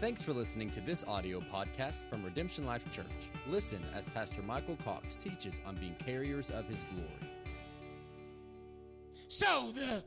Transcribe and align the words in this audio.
Thanks 0.00 0.22
for 0.22 0.32
listening 0.32 0.70
to 0.70 0.80
this 0.80 1.04
audio 1.06 1.40
podcast 1.40 2.10
from 2.10 2.24
Redemption 2.24 2.66
Life 2.66 2.90
Church. 2.90 3.30
Listen 3.46 3.80
as 3.94 4.08
Pastor 4.08 4.42
Michael 4.42 4.76
Cox 4.84 5.16
teaches 5.16 5.60
on 5.64 5.76
being 5.76 5.94
carriers 5.94 6.50
of 6.50 6.66
his 6.66 6.84
glory. 6.92 7.30
So 9.28 9.70
the 9.72 10.02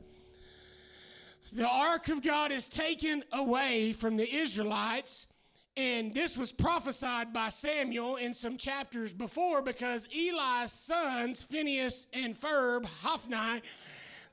the 1.52 1.66
ark 1.66 2.08
of 2.08 2.22
God 2.22 2.52
is 2.52 2.68
taken 2.68 3.24
away 3.32 3.92
from 3.92 4.18
the 4.18 4.30
Israelites, 4.30 5.28
and 5.74 6.12
this 6.12 6.36
was 6.36 6.52
prophesied 6.52 7.32
by 7.32 7.48
Samuel 7.48 8.16
in 8.16 8.34
some 8.34 8.58
chapters 8.58 9.14
before 9.14 9.62
because 9.62 10.06
Eli's 10.14 10.70
sons, 10.70 11.42
Phineas 11.42 12.08
and 12.12 12.38
Ferb, 12.38 12.84
Hophni, 13.02 13.62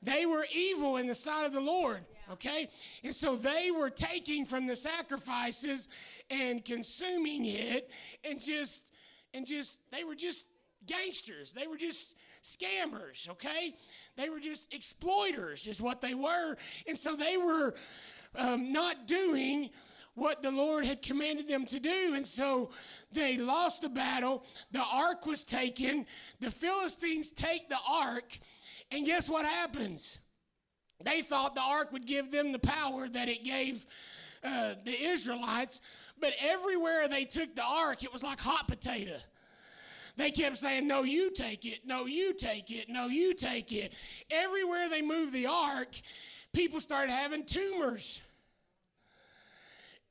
they 0.02 0.26
were 0.26 0.46
evil 0.54 0.98
in 0.98 1.06
the 1.06 1.14
sight 1.14 1.46
of 1.46 1.54
the 1.54 1.60
Lord. 1.60 2.00
Okay? 2.32 2.68
And 3.04 3.14
so 3.14 3.36
they 3.36 3.70
were 3.70 3.90
taking 3.90 4.44
from 4.44 4.66
the 4.66 4.76
sacrifices 4.76 5.88
and 6.30 6.64
consuming 6.64 7.46
it 7.46 7.90
and 8.24 8.40
just 8.40 8.92
and 9.32 9.46
just 9.46 9.78
they 9.92 10.04
were 10.04 10.14
just 10.14 10.48
gangsters. 10.86 11.52
They 11.52 11.66
were 11.66 11.76
just 11.76 12.16
scammers, 12.42 13.28
okay? 13.28 13.74
They 14.16 14.28
were 14.28 14.40
just 14.40 14.72
exploiters, 14.72 15.66
is 15.66 15.82
what 15.82 16.00
they 16.00 16.14
were. 16.14 16.56
And 16.86 16.98
so 16.98 17.16
they 17.16 17.36
were 17.36 17.74
um, 18.36 18.72
not 18.72 19.06
doing 19.06 19.70
what 20.14 20.42
the 20.42 20.50
Lord 20.50 20.86
had 20.86 21.02
commanded 21.02 21.46
them 21.48 21.66
to 21.66 21.78
do. 21.78 22.14
And 22.14 22.26
so 22.26 22.70
they 23.12 23.36
lost 23.36 23.82
the 23.82 23.88
battle. 23.88 24.44
The 24.70 24.82
ark 24.82 25.26
was 25.26 25.44
taken. 25.44 26.06
The 26.40 26.50
Philistines 26.50 27.32
take 27.32 27.68
the 27.68 27.78
ark. 27.86 28.38
And 28.90 29.04
guess 29.04 29.28
what 29.28 29.44
happens? 29.44 30.18
They 31.02 31.22
thought 31.22 31.54
the 31.54 31.62
ark 31.62 31.92
would 31.92 32.06
give 32.06 32.30
them 32.30 32.52
the 32.52 32.58
power 32.58 33.08
that 33.08 33.28
it 33.28 33.44
gave 33.44 33.86
uh, 34.42 34.74
the 34.84 34.98
Israelites. 34.98 35.80
But 36.18 36.32
everywhere 36.40 37.08
they 37.08 37.24
took 37.24 37.54
the 37.54 37.64
ark, 37.64 38.02
it 38.02 38.12
was 38.12 38.22
like 38.22 38.40
hot 38.40 38.66
potato. 38.66 39.16
They 40.16 40.30
kept 40.30 40.56
saying, 40.56 40.86
No, 40.86 41.02
you 41.02 41.30
take 41.30 41.66
it. 41.66 41.80
No, 41.84 42.06
you 42.06 42.32
take 42.32 42.70
it. 42.70 42.88
No, 42.88 43.06
you 43.06 43.34
take 43.34 43.72
it. 43.72 43.92
Everywhere 44.30 44.88
they 44.88 45.02
moved 45.02 45.32
the 45.32 45.46
ark, 45.46 45.94
people 46.52 46.80
started 46.80 47.12
having 47.12 47.44
tumors. 47.44 48.22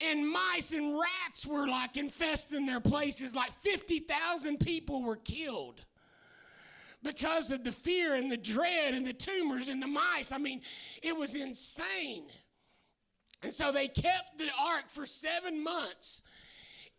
And 0.02 0.30
mice 0.30 0.74
and 0.74 0.94
rats 0.94 1.46
were 1.46 1.68
like 1.68 1.98
infesting 1.98 2.66
their 2.66 2.82
places. 2.82 3.36
Like 3.36 3.52
50,000 3.52 4.60
people 4.60 5.02
were 5.02 5.16
killed 5.16 5.86
because 7.06 7.52
of 7.52 7.64
the 7.64 7.72
fear 7.72 8.16
and 8.16 8.30
the 8.30 8.38
dread 8.38 8.94
and 8.94 9.06
the 9.06 9.14
tumors 9.14 9.70
and 9.70 9.82
the 9.82 9.88
mice. 9.88 10.34
I 10.34 10.38
mean, 10.38 10.62
it 11.02 11.16
was 11.16 11.38
insane. 11.38 12.26
And 13.44 13.54
so 13.54 13.72
they 13.72 13.88
kept 13.88 14.38
the 14.38 14.50
ark 14.60 14.90
for 14.90 15.06
seven 15.06 15.64
months 15.64 16.24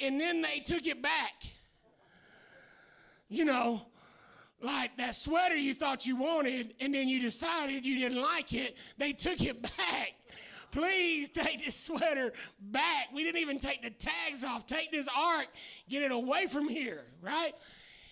and 0.01 0.19
then 0.19 0.41
they 0.41 0.61
took 0.61 0.87
it 0.87 1.03
back 1.03 1.35
you 3.29 3.45
know, 3.45 3.83
like 4.61 4.97
that 4.97 5.15
sweater 5.15 5.57
you 5.57 5.75
thought 5.75 6.07
you 6.07 6.17
wanted 6.17 6.75
and 6.81 6.95
then 6.95 7.09
you 7.09 7.21
decided 7.21 7.85
you 7.85 7.99
didn't 7.99 8.21
like 8.21 8.53
it, 8.53 8.77
they 8.99 9.13
took 9.13 9.41
it 9.43 9.61
back. 9.79 10.15
Please 10.71 11.31
take 11.31 11.65
this 11.65 11.77
sweater 11.77 12.33
back. 12.61 13.09
We 13.15 13.25
didn't 13.25 13.41
even 13.41 13.59
take 13.59 13.83
the 13.83 13.91
tags 13.91 14.45
off. 14.45 14.67
Take 14.67 14.91
this 14.93 15.09
ark, 15.17 15.49
get 15.89 16.03
it 16.03 16.13
away 16.13 16.47
from 16.47 16.69
here, 16.69 17.05
right? 17.23 17.53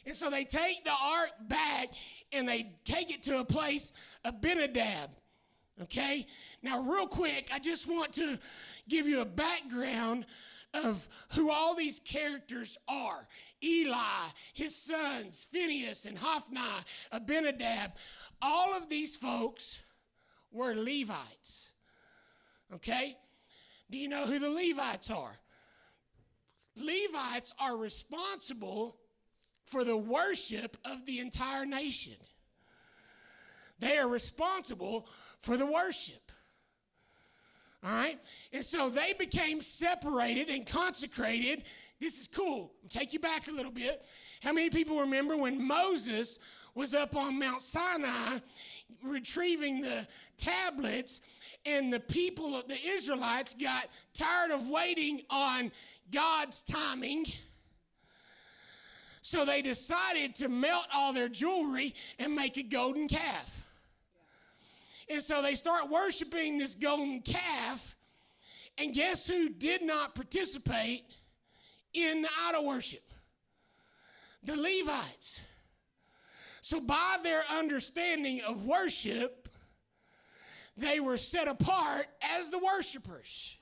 And 0.06 0.14
so 0.14 0.30
they 0.30 0.44
take 0.44 0.84
the 0.84 0.90
ark 0.90 1.30
back 1.48 1.94
and 2.32 2.48
they 2.48 2.74
take 2.84 3.10
it 3.10 3.22
to 3.24 3.38
a 3.38 3.44
place, 3.44 3.92
Abinadab. 4.24 5.10
Okay? 5.82 6.26
Now, 6.62 6.82
real 6.82 7.06
quick, 7.06 7.50
I 7.52 7.58
just 7.58 7.88
want 7.88 8.12
to 8.14 8.38
give 8.88 9.08
you 9.08 9.20
a 9.20 9.24
background 9.24 10.26
of 10.72 11.08
who 11.30 11.50
all 11.50 11.74
these 11.74 12.00
characters 12.00 12.76
are 12.88 13.26
Eli, 13.62 14.28
his 14.52 14.74
sons, 14.76 15.46
Phineas 15.50 16.04
and 16.04 16.18
Hophni, 16.18 16.60
Abinadab. 17.12 17.92
All 18.42 18.76
of 18.76 18.88
these 18.88 19.16
folks 19.16 19.80
were 20.52 20.74
Levites. 20.74 21.72
Okay? 22.74 23.16
Do 23.90 23.98
you 23.98 24.08
know 24.08 24.26
who 24.26 24.38
the 24.38 24.50
Levites 24.50 25.10
are? 25.10 25.38
Levites 26.76 27.54
are 27.60 27.76
responsible 27.76 28.96
for 29.64 29.84
the 29.84 29.96
worship 29.96 30.76
of 30.84 31.04
the 31.06 31.20
entire 31.20 31.66
nation. 31.66 32.16
They 33.78 33.98
are 33.98 34.08
responsible 34.08 35.08
for 35.40 35.56
the 35.56 35.66
worship. 35.66 36.30
All 37.84 37.90
right? 37.90 38.18
And 38.52 38.64
so 38.64 38.88
they 38.88 39.12
became 39.18 39.60
separated 39.60 40.48
and 40.48 40.64
consecrated. 40.64 41.64
This 42.00 42.18
is 42.18 42.28
cool. 42.28 42.72
I'll 42.82 42.88
take 42.88 43.12
you 43.12 43.18
back 43.18 43.48
a 43.48 43.52
little 43.52 43.72
bit. 43.72 44.04
How 44.42 44.52
many 44.52 44.70
people 44.70 45.00
remember 45.00 45.36
when 45.36 45.66
Moses 45.66 46.38
was 46.74 46.94
up 46.94 47.14
on 47.14 47.38
Mount 47.38 47.62
Sinai 47.62 48.38
retrieving 49.02 49.80
the 49.80 50.06
tablets 50.36 51.22
and 51.66 51.92
the 51.92 52.00
people, 52.00 52.56
of 52.56 52.68
the 52.68 52.78
Israelites, 52.86 53.54
got 53.54 53.88
tired 54.12 54.50
of 54.50 54.68
waiting 54.68 55.22
on 55.30 55.70
God's 56.10 56.62
timing? 56.62 57.26
So 59.26 59.46
they 59.46 59.62
decided 59.62 60.34
to 60.34 60.50
melt 60.50 60.84
all 60.92 61.14
their 61.14 61.30
jewelry 61.30 61.94
and 62.18 62.34
make 62.34 62.58
a 62.58 62.62
golden 62.62 63.08
calf. 63.08 63.64
And 65.08 65.22
so 65.22 65.40
they 65.40 65.54
start 65.54 65.88
worshiping 65.88 66.58
this 66.58 66.74
golden 66.74 67.22
calf. 67.22 67.96
And 68.76 68.92
guess 68.92 69.26
who 69.26 69.48
did 69.48 69.80
not 69.80 70.14
participate 70.14 71.04
in 71.94 72.20
the 72.20 72.28
idol 72.48 72.66
worship? 72.66 73.14
The 74.42 74.56
Levites. 74.56 75.40
So, 76.60 76.80
by 76.80 77.16
their 77.22 77.44
understanding 77.50 78.42
of 78.42 78.66
worship, 78.66 79.48
they 80.76 81.00
were 81.00 81.16
set 81.16 81.48
apart 81.48 82.08
as 82.36 82.50
the 82.50 82.58
worshipers. 82.58 83.56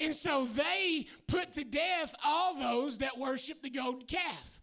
And 0.00 0.14
so 0.14 0.44
they 0.44 1.06
put 1.26 1.52
to 1.52 1.64
death 1.64 2.14
all 2.24 2.54
those 2.54 2.98
that 2.98 3.18
worship 3.18 3.62
the 3.62 3.70
golden 3.70 4.06
calf, 4.06 4.60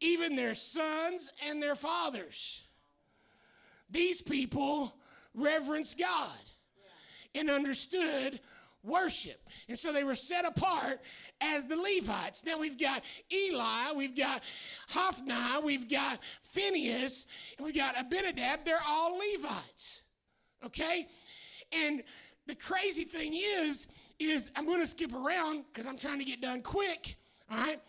even 0.00 0.36
their 0.36 0.54
sons 0.54 1.32
and 1.46 1.62
their 1.62 1.74
fathers. 1.74 2.62
These 3.90 4.22
people 4.22 4.94
reverenced 5.34 5.98
God 5.98 6.30
and 7.34 7.50
understood 7.50 8.40
worship. 8.82 9.40
And 9.68 9.78
so 9.78 9.92
they 9.92 10.04
were 10.04 10.14
set 10.14 10.44
apart 10.44 11.00
as 11.40 11.66
the 11.66 11.76
Levites. 11.76 12.44
Now 12.44 12.58
we've 12.58 12.78
got 12.78 13.02
Eli, 13.32 13.92
we've 13.94 14.16
got 14.16 14.42
Hophni, 14.88 15.62
we've 15.64 15.88
got 15.88 16.18
Phineas, 16.42 17.26
and 17.56 17.64
we've 17.64 17.76
got 17.76 17.98
Abinadab. 17.98 18.64
They're 18.64 18.82
all 18.86 19.18
Levites. 19.18 20.02
Okay? 20.64 21.06
And 21.72 22.02
the 22.46 22.54
crazy 22.54 23.04
thing 23.04 23.34
is, 23.34 23.88
is 24.18 24.50
I'm 24.56 24.66
going 24.66 24.80
to 24.80 24.86
skip 24.86 25.12
around 25.12 25.64
because 25.72 25.86
I'm 25.86 25.96
trying 25.96 26.18
to 26.18 26.24
get 26.24 26.40
done 26.40 26.62
quick. 26.62 27.16
All 27.50 27.58
right? 27.58 27.80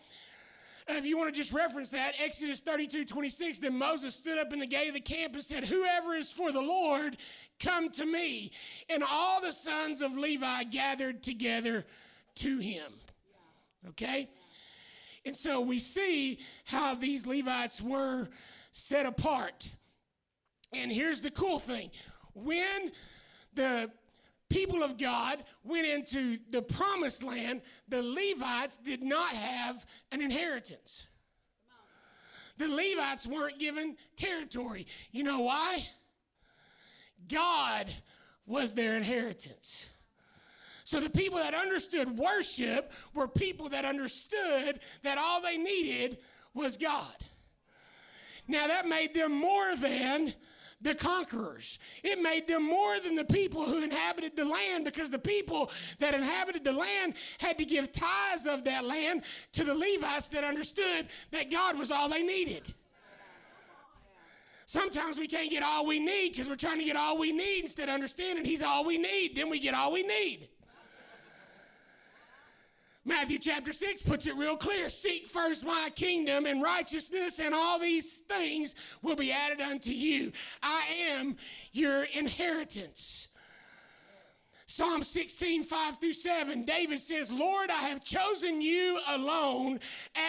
If 0.86 1.06
you 1.06 1.16
want 1.16 1.32
to 1.32 1.38
just 1.40 1.52
reference 1.52 1.90
that, 1.90 2.12
Exodus 2.22 2.60
32 2.60 3.04
26, 3.04 3.60
then 3.60 3.78
Moses 3.78 4.14
stood 4.14 4.38
up 4.38 4.52
in 4.52 4.58
the 4.58 4.66
gate 4.66 4.88
of 4.88 4.94
the 4.94 5.00
camp 5.00 5.34
and 5.34 5.42
said, 5.42 5.64
Whoever 5.64 6.14
is 6.14 6.30
for 6.30 6.52
the 6.52 6.60
Lord, 6.60 7.16
come 7.58 7.88
to 7.92 8.04
me. 8.04 8.52
And 8.90 9.02
all 9.02 9.40
the 9.40 9.52
sons 9.52 10.02
of 10.02 10.16
Levi 10.16 10.64
gathered 10.64 11.22
together 11.22 11.86
to 12.36 12.58
him. 12.58 12.92
Okay? 13.88 14.28
And 15.24 15.34
so 15.34 15.60
we 15.60 15.78
see 15.78 16.40
how 16.64 16.94
these 16.94 17.26
Levites 17.26 17.80
were 17.80 18.28
set 18.72 19.06
apart. 19.06 19.70
And 20.74 20.92
here's 20.92 21.22
the 21.22 21.30
cool 21.30 21.58
thing 21.58 21.90
when 22.34 22.92
the 23.54 23.90
people 24.48 24.82
of 24.82 24.98
God 24.98 25.42
went 25.62 25.86
into 25.86 26.38
the 26.50 26.62
promised 26.62 27.22
land, 27.22 27.62
the 27.88 28.02
Levites 28.02 28.76
did 28.76 29.02
not 29.02 29.30
have 29.30 29.84
an 30.12 30.20
inheritance. 30.20 31.06
The 32.56 32.68
Levites 32.68 33.26
weren't 33.26 33.58
given 33.58 33.96
territory. 34.16 34.86
You 35.10 35.24
know 35.24 35.40
why? 35.40 35.86
God 37.28 37.86
was 38.46 38.74
their 38.74 38.96
inheritance. 38.96 39.88
So 40.84 41.00
the 41.00 41.10
people 41.10 41.38
that 41.38 41.54
understood 41.54 42.18
worship 42.18 42.92
were 43.14 43.26
people 43.26 43.70
that 43.70 43.84
understood 43.84 44.80
that 45.02 45.18
all 45.18 45.40
they 45.40 45.56
needed 45.56 46.18
was 46.52 46.76
God. 46.76 47.16
Now 48.46 48.66
that 48.66 48.86
made 48.86 49.14
them 49.14 49.32
more 49.32 49.74
than 49.76 50.34
the 50.80 50.94
conquerors. 50.94 51.78
It 52.02 52.20
made 52.20 52.46
them 52.46 52.62
more 52.62 53.00
than 53.00 53.14
the 53.14 53.24
people 53.24 53.64
who 53.64 53.82
inhabited 53.82 54.36
the 54.36 54.44
land 54.44 54.84
because 54.84 55.10
the 55.10 55.18
people 55.18 55.70
that 55.98 56.14
inhabited 56.14 56.64
the 56.64 56.72
land 56.72 57.14
had 57.38 57.58
to 57.58 57.64
give 57.64 57.92
tithes 57.92 58.46
of 58.46 58.64
that 58.64 58.84
land 58.84 59.22
to 59.52 59.64
the 59.64 59.74
Levites 59.74 60.28
that 60.28 60.44
understood 60.44 61.08
that 61.30 61.50
God 61.50 61.78
was 61.78 61.90
all 61.90 62.08
they 62.08 62.22
needed. 62.22 62.74
Sometimes 64.66 65.18
we 65.18 65.26
can't 65.26 65.50
get 65.50 65.62
all 65.62 65.84
we 65.86 65.98
need 65.98 66.30
because 66.30 66.48
we're 66.48 66.54
trying 66.54 66.78
to 66.78 66.84
get 66.84 66.96
all 66.96 67.18
we 67.18 67.32
need 67.32 67.60
instead 67.60 67.88
of 67.88 67.94
understanding 67.94 68.44
He's 68.44 68.62
all 68.62 68.84
we 68.84 68.96
need. 68.96 69.36
Then 69.36 69.50
we 69.50 69.58
get 69.58 69.74
all 69.74 69.92
we 69.92 70.02
need. 70.02 70.48
Matthew 73.06 73.38
chapter 73.38 73.72
6 73.72 74.02
puts 74.02 74.26
it 74.26 74.34
real 74.36 74.56
clear 74.56 74.88
Seek 74.88 75.26
first 75.26 75.66
my 75.66 75.90
kingdom 75.94 76.46
and 76.46 76.62
righteousness, 76.62 77.38
and 77.38 77.54
all 77.54 77.78
these 77.78 78.20
things 78.20 78.74
will 79.02 79.16
be 79.16 79.30
added 79.30 79.60
unto 79.60 79.90
you. 79.90 80.32
I 80.62 80.82
am 81.10 81.36
your 81.72 82.04
inheritance. 82.04 83.28
Psalm 84.66 85.04
16, 85.04 85.62
5 85.62 85.98
through 85.98 86.12
7, 86.14 86.64
David 86.64 86.98
says, 86.98 87.30
Lord, 87.30 87.68
I 87.68 87.88
have 87.88 88.02
chosen 88.02 88.62
you 88.62 88.98
alone 89.10 89.78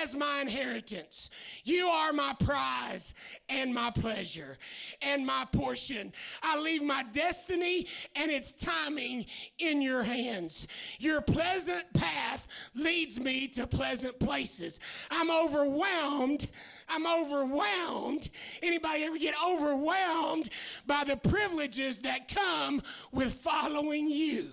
as 0.01 0.13
my 0.13 0.41
inheritance. 0.41 1.29
You 1.63 1.87
are 1.87 2.11
my 2.11 2.35
prize 2.41 3.13
and 3.47 3.73
my 3.73 3.91
pleasure 3.91 4.57
and 5.01 5.25
my 5.25 5.45
portion. 5.53 6.11
I 6.43 6.59
leave 6.59 6.83
my 6.83 7.03
destiny 7.13 7.87
and 8.15 8.29
its 8.29 8.55
timing 8.55 9.25
in 9.59 9.81
your 9.81 10.03
hands. 10.03 10.67
Your 10.99 11.21
pleasant 11.21 11.85
path 11.93 12.45
leads 12.73 13.21
me 13.21 13.47
to 13.49 13.65
pleasant 13.65 14.19
places. 14.19 14.81
I'm 15.11 15.31
overwhelmed 15.31 16.47
I'm 16.87 17.07
overwhelmed. 17.07 18.29
Anybody 18.61 19.03
ever 19.03 19.17
get 19.17 19.35
overwhelmed 19.45 20.49
by 20.85 21.03
the 21.03 21.17
privileges 21.17 22.01
that 22.01 22.33
come 22.33 22.81
with 23.11 23.33
following 23.33 24.07
you? 24.07 24.49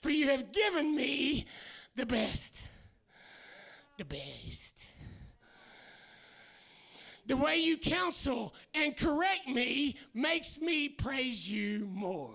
For 0.00 0.10
you 0.10 0.28
have 0.28 0.52
given 0.52 0.94
me 0.94 1.46
the 1.96 2.06
best. 2.06 2.62
The 3.96 4.04
best. 4.04 4.86
The 7.26 7.36
way 7.36 7.58
you 7.58 7.76
counsel 7.76 8.54
and 8.72 8.96
correct 8.96 9.48
me 9.48 9.96
makes 10.14 10.60
me 10.60 10.88
praise 10.88 11.50
you 11.50 11.86
more. 11.92 12.30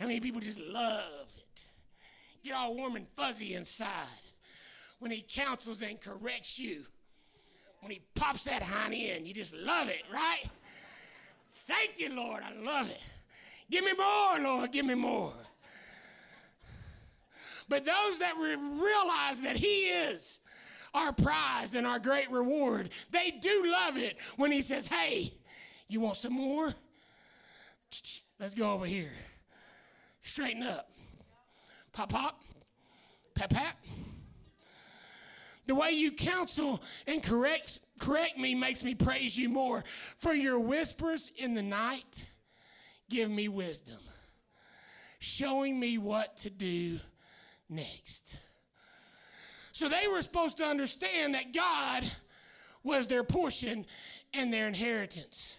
How 0.00 0.06
many 0.06 0.20
people 0.20 0.40
just 0.40 0.60
love 0.60 1.26
it? 1.36 1.64
Get 2.44 2.54
all 2.54 2.76
warm 2.76 2.96
and 2.96 3.06
fuzzy 3.16 3.54
inside 3.54 4.27
when 4.98 5.10
he 5.10 5.24
counsels 5.28 5.82
and 5.82 6.00
corrects 6.00 6.58
you. 6.58 6.84
When 7.80 7.92
he 7.92 8.00
pops 8.14 8.44
that 8.44 8.62
honey 8.62 9.10
in, 9.10 9.24
you 9.24 9.32
just 9.32 9.54
love 9.54 9.88
it, 9.88 10.02
right? 10.12 10.42
Thank 11.68 11.98
you, 11.98 12.14
Lord. 12.14 12.42
I 12.42 12.52
love 12.60 12.90
it. 12.90 13.06
Give 13.70 13.84
me 13.84 13.92
more, 13.92 14.38
Lord. 14.40 14.72
Give 14.72 14.84
me 14.84 14.94
more. 14.94 15.32
But 17.68 17.84
those 17.84 18.18
that 18.18 18.34
realize 18.36 19.42
that 19.42 19.56
He 19.56 19.84
is 19.84 20.40
our 20.94 21.12
prize 21.12 21.74
and 21.74 21.86
our 21.86 21.98
great 21.98 22.30
reward, 22.30 22.88
they 23.10 23.30
do 23.30 23.70
love 23.70 23.98
it 23.98 24.16
when 24.36 24.50
He 24.50 24.62
says, 24.62 24.86
Hey, 24.86 25.34
you 25.86 26.00
want 26.00 26.16
some 26.16 26.32
more? 26.32 26.72
Let's 28.40 28.54
go 28.54 28.72
over 28.72 28.86
here. 28.86 29.10
Straighten 30.22 30.62
up. 30.62 30.90
Pop, 31.92 32.10
pop. 32.10 32.42
Pap, 33.34 33.50
pap. 33.50 33.76
The 35.68 35.74
way 35.74 35.90
you 35.90 36.12
counsel 36.12 36.80
and 37.06 37.22
correct, 37.22 37.80
correct 38.00 38.38
me 38.38 38.54
makes 38.54 38.82
me 38.82 38.94
praise 38.94 39.36
you 39.36 39.50
more. 39.50 39.84
For 40.16 40.32
your 40.32 40.58
whispers 40.58 41.30
in 41.36 41.52
the 41.52 41.62
night 41.62 42.24
give 43.10 43.30
me 43.30 43.48
wisdom, 43.48 43.98
showing 45.18 45.78
me 45.78 45.98
what 45.98 46.38
to 46.38 46.48
do 46.48 46.98
next. 47.68 48.34
So 49.72 49.90
they 49.90 50.08
were 50.08 50.22
supposed 50.22 50.56
to 50.56 50.64
understand 50.64 51.34
that 51.34 51.52
God 51.52 52.10
was 52.82 53.06
their 53.06 53.22
portion 53.22 53.84
and 54.32 54.50
their 54.50 54.68
inheritance. 54.68 55.58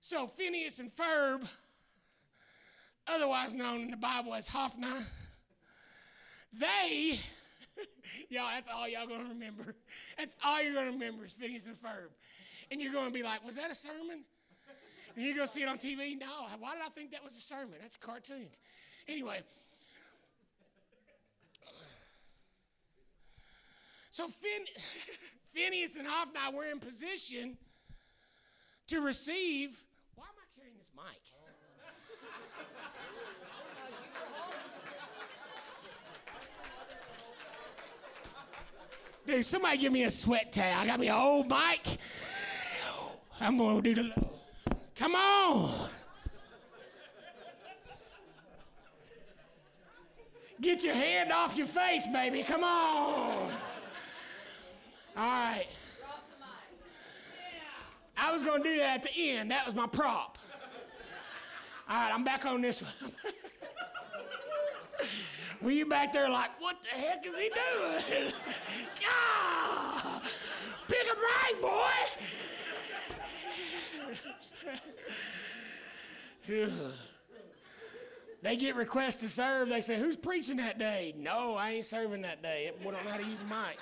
So 0.00 0.26
Phineas 0.26 0.78
and 0.78 0.90
Ferb, 0.90 1.46
otherwise 3.06 3.52
known 3.52 3.82
in 3.82 3.90
the 3.90 3.96
Bible 3.98 4.32
as 4.32 4.48
Hophni, 4.48 4.88
they 6.54 7.20
y'all, 8.28 8.48
that's 8.54 8.68
all 8.68 8.88
y'all 8.88 9.06
gonna 9.06 9.28
remember. 9.28 9.74
That's 10.18 10.36
all 10.44 10.62
you're 10.62 10.74
gonna 10.74 10.92
remember 10.92 11.24
is 11.24 11.32
Phineas 11.32 11.66
and 11.66 11.76
Ferb. 11.76 12.10
And 12.70 12.80
you're 12.80 12.92
gonna 12.92 13.10
be 13.10 13.22
like, 13.22 13.44
was 13.44 13.56
that 13.56 13.70
a 13.70 13.74
sermon? 13.74 14.24
And 15.14 15.24
you're 15.24 15.34
gonna 15.34 15.46
see 15.46 15.62
it 15.62 15.68
on 15.68 15.78
TV? 15.78 16.18
No. 16.18 16.46
Why 16.58 16.72
did 16.72 16.82
I 16.82 16.88
think 16.94 17.12
that 17.12 17.22
was 17.22 17.36
a 17.36 17.40
sermon? 17.40 17.74
That's 17.80 17.96
cartoons. 17.96 18.60
Anyway. 19.08 19.40
So 24.10 24.28
Phin- 24.28 24.66
Phineas 25.54 25.96
and 25.96 26.06
Hophni 26.06 26.56
were 26.56 26.64
in 26.64 26.78
position 26.78 27.56
to 28.88 29.00
receive. 29.00 29.82
Why 30.14 30.24
am 30.24 30.34
I 30.36 30.60
carrying 30.60 30.76
this 30.78 30.90
mic? 30.94 31.20
Dude, 39.26 39.44
somebody 39.44 39.78
give 39.78 39.92
me 39.92 40.04
a 40.04 40.10
sweat 40.10 40.52
towel. 40.52 40.80
I 40.80 40.86
got 40.86 40.98
me 40.98 41.08
an 41.08 41.14
old 41.14 41.48
mic. 41.48 41.98
I'm 43.40 43.56
going 43.56 43.82
to 43.82 43.94
do 43.94 44.02
the. 44.02 44.12
Come 44.96 45.14
on. 45.14 45.90
Get 50.60 50.84
your 50.84 50.94
hand 50.94 51.32
off 51.32 51.56
your 51.56 51.66
face, 51.66 52.06
baby. 52.06 52.42
Come 52.42 52.62
on. 52.62 53.50
All 55.16 55.26
right. 55.26 55.66
I 58.16 58.32
was 58.32 58.42
going 58.42 58.62
to 58.62 58.68
do 58.68 58.76
that 58.78 58.98
at 58.98 59.02
the 59.02 59.30
end. 59.30 59.50
That 59.50 59.66
was 59.66 59.74
my 59.74 59.86
prop. 59.86 60.38
All 61.88 61.96
right, 61.96 62.12
I'm 62.14 62.22
back 62.22 62.44
on 62.44 62.60
this 62.62 62.80
one. 62.80 62.92
Were 65.62 65.70
you 65.70 65.86
back 65.86 66.12
there 66.12 66.28
like, 66.28 66.50
what 66.60 66.82
the 66.82 66.88
heck 66.88 67.24
is 67.24 67.36
he 67.36 67.48
doing? 67.48 68.02
pick 70.88 71.06
him 71.06 71.16
right, 71.16 71.54
boy. 71.60 71.92
they 78.42 78.56
get 78.56 78.74
requests 78.74 79.16
to 79.16 79.28
serve. 79.28 79.68
They 79.68 79.80
say, 79.80 80.00
who's 80.00 80.16
preaching 80.16 80.56
that 80.56 80.80
day? 80.80 81.14
No, 81.16 81.54
I 81.54 81.70
ain't 81.70 81.86
serving 81.86 82.22
that 82.22 82.42
day. 82.42 82.72
Boy 82.82 82.90
don't 82.90 83.04
know 83.04 83.12
how 83.12 83.18
to 83.18 83.26
use 83.26 83.42
a 83.42 83.44
mic. 83.44 83.78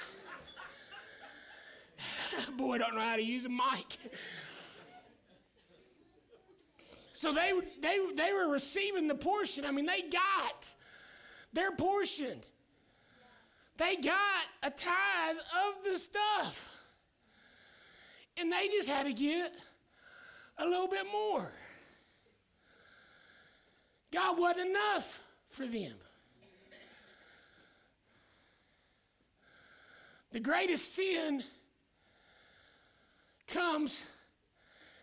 boy 2.58 2.76
don't 2.76 2.94
know 2.94 3.00
how 3.00 3.16
to 3.16 3.24
use 3.24 3.46
a 3.46 3.48
mic. 3.48 3.96
So 7.14 7.32
they, 7.32 7.52
they, 7.80 7.98
they 8.14 8.34
were 8.34 8.48
receiving 8.48 9.08
the 9.08 9.14
portion. 9.14 9.64
I 9.64 9.70
mean, 9.70 9.86
they 9.86 10.02
got 10.02 10.74
they're 11.52 11.72
portioned. 11.72 12.46
They 13.76 13.96
got 13.96 14.44
a 14.62 14.70
tithe 14.70 15.36
of 15.36 15.90
the 15.90 15.98
stuff. 15.98 16.68
And 18.36 18.52
they 18.52 18.68
just 18.68 18.88
had 18.88 19.06
to 19.06 19.12
get 19.12 19.52
a 20.58 20.64
little 20.64 20.88
bit 20.88 21.06
more. 21.10 21.50
God 24.12 24.38
wasn't 24.38 24.70
enough 24.70 25.20
for 25.48 25.66
them. 25.66 25.94
The 30.32 30.40
greatest 30.40 30.94
sin 30.94 31.42
comes 33.48 34.02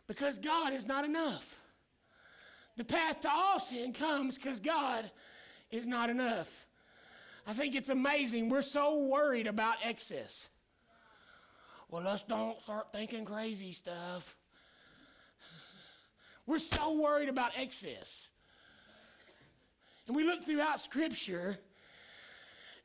because 0.08 0.38
God 0.38 0.74
is 0.74 0.86
not 0.86 1.04
enough. 1.04 1.56
The 2.78 2.86
path 2.86 3.22
to 3.22 3.30
all 3.30 3.60
sin 3.60 3.92
comes 3.92 4.38
because 4.38 4.60
God 4.60 5.12
is 5.72 5.88
not 5.88 6.10
enough. 6.10 6.68
I 7.46 7.54
think 7.54 7.76
it's 7.76 7.90
amazing. 7.90 8.50
We're 8.50 8.62
so 8.62 8.98
worried 8.98 9.48
about 9.48 9.76
excess. 9.84 10.50
Well, 11.90 12.04
let's 12.04 12.24
don't 12.24 12.62
start 12.62 12.88
thinking 12.92 13.24
crazy 13.24 13.72
stuff. 13.72 14.36
We're 16.46 16.60
so 16.60 16.94
worried 16.94 17.30
about 17.30 17.52
excess. 17.58 18.28
And 20.08 20.16
we 20.16 20.24
look 20.24 20.44
throughout 20.44 20.80
Scripture, 20.80 21.58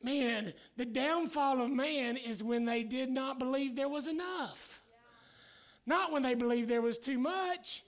man, 0.03 0.53
the 0.77 0.85
downfall 0.85 1.62
of 1.62 1.71
man 1.71 2.17
is 2.17 2.43
when 2.43 2.65
they 2.65 2.83
did 2.83 3.11
not 3.11 3.39
believe 3.39 3.77
there 3.77 3.89
was 3.89 4.09
enough, 4.09 4.81
yeah. 4.89 5.95
not 5.95 6.12
when 6.12 6.23
they 6.23 6.35
believed 6.35 6.69
there 6.69 6.83
was 6.83 6.99
too 6.99 7.19
much. 7.19 7.85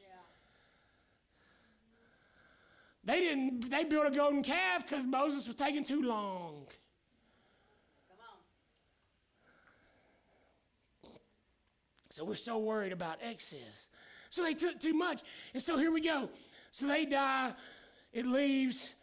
They 3.04 3.20
didn't, 3.20 3.70
they 3.70 3.84
built 3.84 4.06
a 4.06 4.11
golden 4.11 4.42
calf 4.42 4.88
because 4.88 5.06
Moses 5.06 5.46
was 5.46 5.56
taking 5.56 5.84
too 5.84 6.02
long. 6.02 6.66
So 12.11 12.25
we're 12.25 12.37
so 12.37 12.58
worried 12.58 12.92
about 12.92 13.18
excess. 13.23 13.88
So 14.30 14.42
they 14.42 14.54
took 14.54 14.78
too 14.78 14.94
much. 14.94 15.23
And 15.52 15.62
so 15.62 15.76
here 15.76 15.90
we 15.90 16.00
go. 16.00 16.30
So 16.70 16.87
they 16.87 17.04
die. 17.04 17.52
It 18.12 18.25
leaves. 18.25 18.94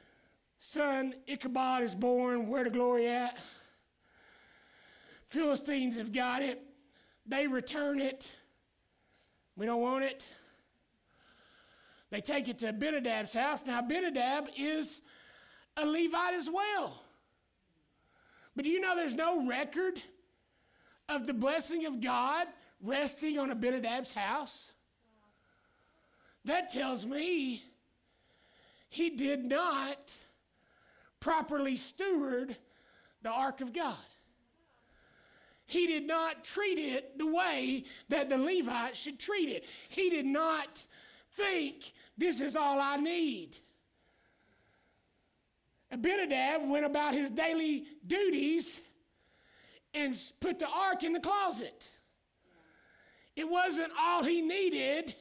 Son 0.61 1.13
Ichabod 1.27 1.83
is 1.83 1.93
born. 1.93 2.47
Where 2.47 2.63
the 2.63 2.69
glory 2.69 3.09
at? 3.09 3.37
Philistines 5.27 5.97
have 5.97 6.13
got 6.13 6.41
it. 6.41 6.61
They 7.25 7.47
return 7.47 7.99
it. 7.99 8.29
We 9.57 9.65
don't 9.65 9.81
want 9.81 10.05
it. 10.05 10.27
They 12.11 12.21
take 12.21 12.47
it 12.47 12.59
to 12.59 12.69
Abinadab's 12.69 13.33
house. 13.33 13.65
Now, 13.65 13.79
Abinadab 13.79 14.49
is 14.57 15.01
a 15.77 15.85
Levite 15.85 16.33
as 16.33 16.49
well. 16.49 17.01
But 18.55 18.65
do 18.65 18.71
you 18.71 18.81
know 18.81 18.95
there's 18.95 19.15
no 19.15 19.47
record 19.47 20.01
of 21.07 21.25
the 21.25 21.33
blessing 21.33 21.85
of 21.85 22.01
God 22.01 22.47
resting 22.81 23.39
on 23.39 23.49
Abinadab's 23.49 24.11
house? 24.11 24.71
That 26.43 26.69
tells 26.69 27.05
me 27.05 27.63
he 28.89 29.09
did 29.11 29.45
not 29.45 30.13
properly 31.21 31.77
steward 31.77 32.57
the 33.21 33.29
ark 33.29 33.61
of 33.61 33.71
God. 33.71 33.95
He 35.65 35.87
did 35.87 36.05
not 36.05 36.43
treat 36.43 36.77
it 36.77 37.17
the 37.17 37.27
way 37.27 37.85
that 38.09 38.27
the 38.27 38.37
Levite 38.37 38.97
should 38.97 39.17
treat 39.17 39.47
it. 39.47 39.63
He 39.87 40.09
did 40.09 40.25
not 40.25 40.83
think, 41.37 41.93
this 42.21 42.39
is 42.39 42.55
all 42.55 42.79
I 42.79 42.97
need. 42.97 43.57
Abinadab 45.91 46.69
went 46.69 46.85
about 46.85 47.15
his 47.15 47.31
daily 47.31 47.85
duties 48.05 48.79
and 49.95 50.15
put 50.39 50.59
the 50.59 50.67
ark 50.67 51.01
in 51.01 51.13
the 51.13 51.19
closet. 51.19 51.89
It 53.35 53.49
wasn't 53.49 53.91
all 53.99 54.23
he 54.23 54.41
needed, 54.41 55.15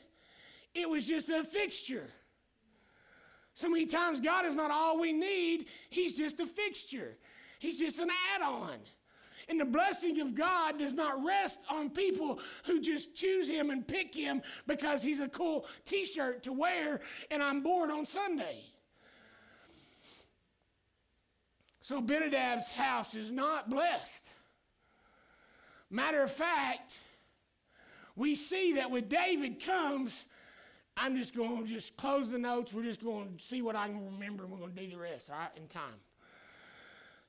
it 0.75 0.88
was 0.88 1.07
just 1.07 1.30
a 1.30 1.42
fixture. 1.42 2.07
So 3.54 3.69
many 3.69 3.87
times, 3.87 4.21
God 4.21 4.45
is 4.45 4.54
not 4.54 4.71
all 4.71 5.00
we 5.00 5.12
need, 5.12 5.66
He's 5.88 6.16
just 6.19 6.38
a 6.38 6.47
fixture, 6.47 7.16
He's 7.59 7.78
just 7.78 7.99
an 7.99 8.11
add 8.35 8.42
on. 8.42 8.76
And 9.50 9.59
the 9.59 9.64
blessing 9.64 10.21
of 10.21 10.37
God 10.37 10.78
does 10.78 10.95
not 10.95 11.25
rest 11.25 11.59
on 11.69 11.90
people 11.90 12.38
who 12.64 12.80
just 12.80 13.16
choose 13.16 13.49
Him 13.49 13.71
and 13.71 13.87
pick 13.87 14.14
Him 14.14 14.42
because 14.69 15.02
He's 15.02 15.19
a 15.19 15.28
cool 15.28 15.66
t 15.85 16.07
shirt 16.07 16.45
to 16.45 16.52
wear 16.52 17.00
and 17.33 17.42
I'm 17.42 17.61
bored 17.61 17.90
on 17.90 18.07
Sunday. 18.07 18.62
So 21.83 22.00
Benadab's 22.00 22.71
house 22.71 23.16
is 23.16 23.33
not 23.33 23.69
blessed. 23.69 24.25
Matter 25.90 26.23
of 26.23 26.30
fact, 26.30 27.00
we 28.14 28.37
see 28.37 28.75
that 28.75 28.92
when 28.92 29.09
David 29.09 29.64
comes, 29.64 30.26
I'm 30.97 31.16
just 31.16 31.35
going 31.35 31.66
to 31.66 31.69
just 31.69 31.97
close 31.97 32.30
the 32.30 32.38
notes. 32.38 32.73
We're 32.73 32.85
just 32.85 33.02
going 33.02 33.37
to 33.37 33.45
see 33.45 33.62
what 33.62 33.75
I 33.75 33.88
can 33.88 34.12
remember, 34.12 34.45
and 34.45 34.52
we're 34.52 34.59
going 34.59 34.75
to 34.75 34.80
do 34.80 34.88
the 34.88 34.99
rest, 34.99 35.28
all 35.28 35.37
right, 35.37 35.50
in 35.57 35.66
time. 35.66 35.97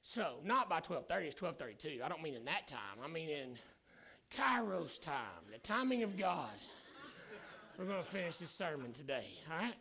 So, 0.02 0.40
not 0.44 0.68
by 0.68 0.82
12:30, 0.82 1.28
it's 1.28 1.36
12:32. 1.36 2.02
I 2.04 2.10
don't 2.10 2.22
mean 2.22 2.34
in 2.34 2.46
that 2.46 2.68
time. 2.68 3.00
I 3.04 3.08
mean 3.08 3.30
in 3.30 3.58
Kairos 4.36 5.00
time, 5.00 5.46
the 5.52 5.60
timing 5.60 6.04
of 6.04 6.18
God. 6.18 6.50
We're 7.78 7.86
going 7.86 8.04
to 8.04 8.10
finish 8.10 8.38
this 8.38 8.52
sermon 8.52 8.94
today, 8.94 9.26
all 9.50 9.58
right? 9.58 9.74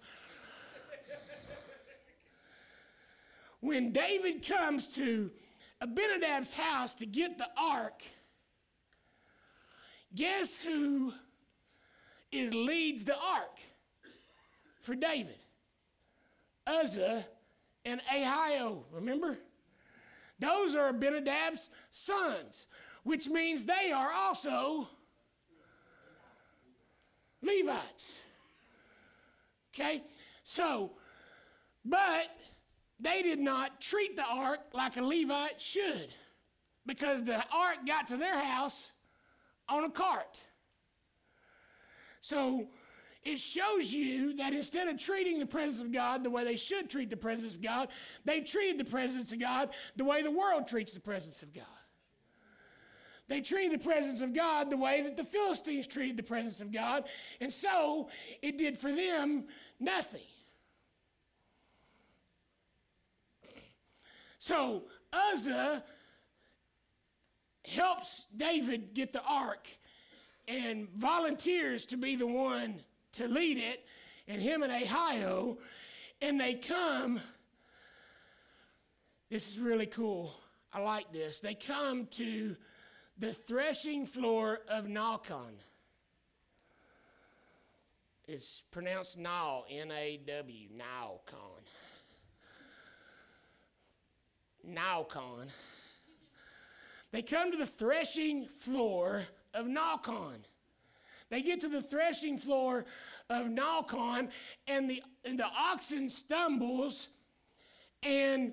When 3.60 3.92
David 3.92 4.46
comes 4.46 4.86
to 4.94 5.30
Abinadab's 5.82 6.54
house 6.54 6.94
to 6.96 7.06
get 7.06 7.36
the 7.36 7.48
ark, 7.58 8.02
guess 10.14 10.58
who 10.58 11.12
is 12.32 12.54
leads 12.54 13.04
the 13.04 13.18
ark 13.18 13.58
for 14.80 14.94
David? 14.94 15.38
Uzzah 16.66 17.26
and 17.84 18.00
Ahio, 18.10 18.84
remember? 18.92 19.36
Those 20.40 20.74
are 20.74 20.92
Abinadab's 20.92 21.70
sons, 21.90 22.66
which 23.04 23.28
means 23.28 23.66
they 23.66 23.92
are 23.92 24.10
also 24.12 24.88
Levites. 27.42 28.18
Okay? 29.74 30.02
So, 30.42 30.92
but 31.84 32.30
they 32.98 33.22
did 33.22 33.38
not 33.38 33.80
treat 33.80 34.16
the 34.16 34.24
ark 34.24 34.60
like 34.72 34.96
a 34.96 35.02
Levite 35.02 35.60
should 35.60 36.08
because 36.86 37.22
the 37.22 37.42
ark 37.52 37.78
got 37.86 38.06
to 38.08 38.16
their 38.16 38.38
house 38.38 38.90
on 39.68 39.84
a 39.84 39.90
cart. 39.90 40.42
So 42.20 42.66
it 43.24 43.38
shows 43.38 43.92
you 43.92 44.34
that 44.36 44.54
instead 44.54 44.88
of 44.88 44.98
treating 44.98 45.38
the 45.38 45.46
presence 45.46 45.80
of 45.80 45.92
God 45.92 46.24
the 46.24 46.30
way 46.30 46.44
they 46.44 46.56
should 46.56 46.88
treat 46.88 47.10
the 47.10 47.16
presence 47.16 47.54
of 47.54 47.60
God, 47.60 47.88
they 48.24 48.40
treated 48.40 48.78
the 48.78 48.90
presence 48.90 49.30
of 49.32 49.38
God 49.38 49.70
the 49.96 50.04
way 50.04 50.22
the 50.22 50.30
world 50.30 50.66
treats 50.66 50.92
the 50.92 51.00
presence 51.00 51.42
of 51.42 51.52
God. 51.52 51.64
They 53.28 53.40
treated 53.40 53.78
the 53.78 53.84
presence 53.84 54.22
of 54.22 54.34
God 54.34 54.70
the 54.70 54.76
way 54.76 55.02
that 55.02 55.16
the 55.16 55.24
Philistines 55.24 55.86
treated 55.86 56.16
the 56.16 56.22
presence 56.22 56.60
of 56.60 56.72
God, 56.72 57.04
and 57.40 57.52
so 57.52 58.08
it 58.42 58.58
did 58.58 58.78
for 58.78 58.90
them 58.90 59.44
nothing. 59.78 60.20
So 64.38 64.84
Uzzah 65.12 65.84
helps 67.66 68.24
David 68.34 68.94
get 68.94 69.12
the 69.12 69.22
ark 69.22 69.68
and 70.48 70.88
volunteers 70.90 71.86
to 71.86 71.96
be 71.96 72.16
the 72.16 72.26
one 72.26 72.80
to 73.12 73.26
lead 73.26 73.58
it, 73.58 73.84
and 74.28 74.40
him 74.40 74.62
and 74.62 74.72
Ahio, 74.72 75.58
and 76.20 76.40
they 76.40 76.54
come. 76.54 77.20
This 79.30 79.48
is 79.48 79.58
really 79.58 79.86
cool. 79.86 80.34
I 80.72 80.80
like 80.80 81.12
this. 81.12 81.40
They 81.40 81.54
come 81.54 82.06
to 82.12 82.56
the 83.18 83.32
threshing 83.32 84.06
floor 84.06 84.60
of 84.68 84.86
Nacon. 84.86 85.54
It's 88.26 88.62
pronounced 88.70 89.18
Naw, 89.18 89.62
N 89.68 89.90
A 89.90 90.20
W, 90.26 90.68
Nacon. 90.76 91.64
Nacon. 94.68 95.48
They 97.12 97.22
come 97.22 97.50
to 97.50 97.56
the 97.56 97.66
threshing 97.66 98.46
floor 98.60 99.24
of 99.52 99.66
Nacon. 99.66 100.44
They 101.30 101.42
get 101.42 101.60
to 101.62 101.68
the 101.68 101.82
threshing 101.82 102.38
floor 102.38 102.84
of 103.28 103.46
Nacon, 103.46 104.28
and 104.66 104.90
the, 104.90 105.02
and 105.24 105.38
the 105.38 105.46
oxen 105.46 106.10
stumbles, 106.10 107.06
and 108.02 108.52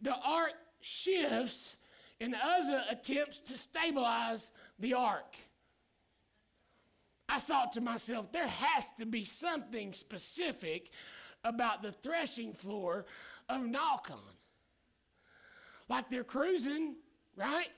the 0.00 0.14
ark 0.14 0.52
shifts, 0.80 1.74
and 2.20 2.34
Uzzah 2.34 2.84
attempts 2.90 3.40
to 3.40 3.56
stabilize 3.56 4.52
the 4.78 4.94
ark. 4.94 5.36
I 7.28 7.38
thought 7.38 7.72
to 7.72 7.80
myself, 7.80 8.30
there 8.30 8.46
has 8.46 8.90
to 8.98 9.06
be 9.06 9.24
something 9.24 9.94
specific 9.94 10.90
about 11.44 11.82
the 11.82 11.92
threshing 11.92 12.52
floor 12.52 13.06
of 13.48 13.62
Nacon. 13.62 14.20
Like 15.88 16.10
they're 16.10 16.24
cruising, 16.24 16.96
right? 17.34 17.68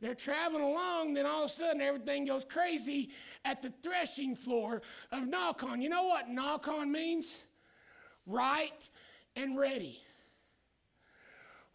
They're 0.00 0.14
traveling 0.14 0.62
along, 0.62 1.14
then 1.14 1.24
all 1.24 1.44
of 1.44 1.50
a 1.50 1.52
sudden 1.52 1.80
everything 1.80 2.26
goes 2.26 2.44
crazy 2.44 3.10
at 3.44 3.62
the 3.62 3.72
threshing 3.82 4.36
floor 4.36 4.82
of 5.10 5.24
Nacon. 5.24 5.82
You 5.82 5.88
know 5.88 6.04
what 6.04 6.28
Nacon 6.28 6.90
means? 6.90 7.38
Right 8.26 8.88
and 9.34 9.58
ready. 9.58 10.00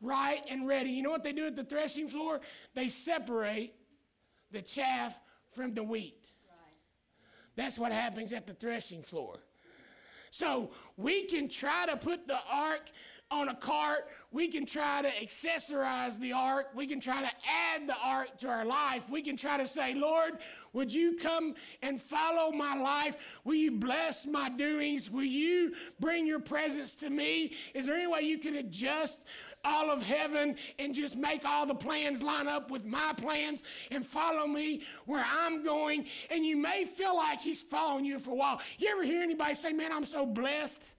Right 0.01 0.41
and 0.49 0.67
ready. 0.67 0.91
You 0.91 1.01
know 1.01 1.09
what 1.09 1.23
they 1.23 1.33
do 1.33 1.47
at 1.47 1.55
the 1.55 1.63
threshing 1.63 2.07
floor? 2.07 2.41
They 2.75 2.89
separate 2.89 3.73
the 4.51 4.61
chaff 4.61 5.17
from 5.55 5.73
the 5.73 5.83
wheat. 5.83 6.25
That's 7.55 7.77
what 7.77 7.91
happens 7.91 8.33
at 8.33 8.47
the 8.47 8.53
threshing 8.53 9.03
floor. 9.03 9.39
So 10.31 10.71
we 10.95 11.23
can 11.23 11.49
try 11.49 11.85
to 11.87 11.97
put 11.97 12.27
the 12.27 12.39
ark 12.49 12.89
on 13.31 13.47
a 13.47 13.55
cart. 13.55 14.09
We 14.31 14.47
can 14.49 14.65
try 14.65 15.01
to 15.01 15.09
accessorize 15.09 16.19
the 16.19 16.33
ark. 16.33 16.67
We 16.75 16.85
can 16.85 16.99
try 16.99 17.21
to 17.21 17.31
add 17.73 17.87
the 17.87 17.97
ark 17.97 18.37
to 18.39 18.49
our 18.49 18.65
life. 18.65 19.03
We 19.09 19.21
can 19.21 19.37
try 19.37 19.57
to 19.57 19.67
say, 19.67 19.93
Lord, 19.93 20.37
would 20.73 20.93
you 20.93 21.15
come 21.15 21.55
and 21.81 22.01
follow 22.01 22.51
my 22.51 22.75
life? 22.75 23.15
Will 23.43 23.55
you 23.55 23.71
bless 23.71 24.25
my 24.25 24.49
doings? 24.49 25.09
Will 25.09 25.23
you 25.23 25.73
bring 25.99 26.27
your 26.27 26.39
presence 26.39 26.95
to 26.97 27.09
me? 27.09 27.53
Is 27.73 27.87
there 27.87 27.95
any 27.95 28.07
way 28.07 28.21
you 28.21 28.37
can 28.37 28.55
adjust 28.55 29.19
all 29.63 29.91
of 29.91 30.01
heaven 30.01 30.55
and 30.79 30.93
just 30.93 31.15
make 31.15 31.45
all 31.45 31.65
the 31.65 31.75
plans 31.75 32.21
line 32.21 32.47
up 32.47 32.71
with 32.71 32.85
my 32.85 33.13
plans 33.13 33.63
and 33.91 34.05
follow 34.05 34.47
me 34.47 34.81
where 35.05 35.25
I'm 35.29 35.63
going? 35.63 36.05
And 36.29 36.45
you 36.45 36.57
may 36.57 36.85
feel 36.85 37.15
like 37.15 37.39
he's 37.39 37.61
following 37.61 38.05
you 38.05 38.19
for 38.19 38.31
a 38.31 38.35
while. 38.35 38.61
You 38.77 38.89
ever 38.89 39.03
hear 39.03 39.21
anybody 39.21 39.55
say, 39.55 39.71
Man, 39.71 39.91
I'm 39.91 40.05
so 40.05 40.25
blessed? 40.25 40.89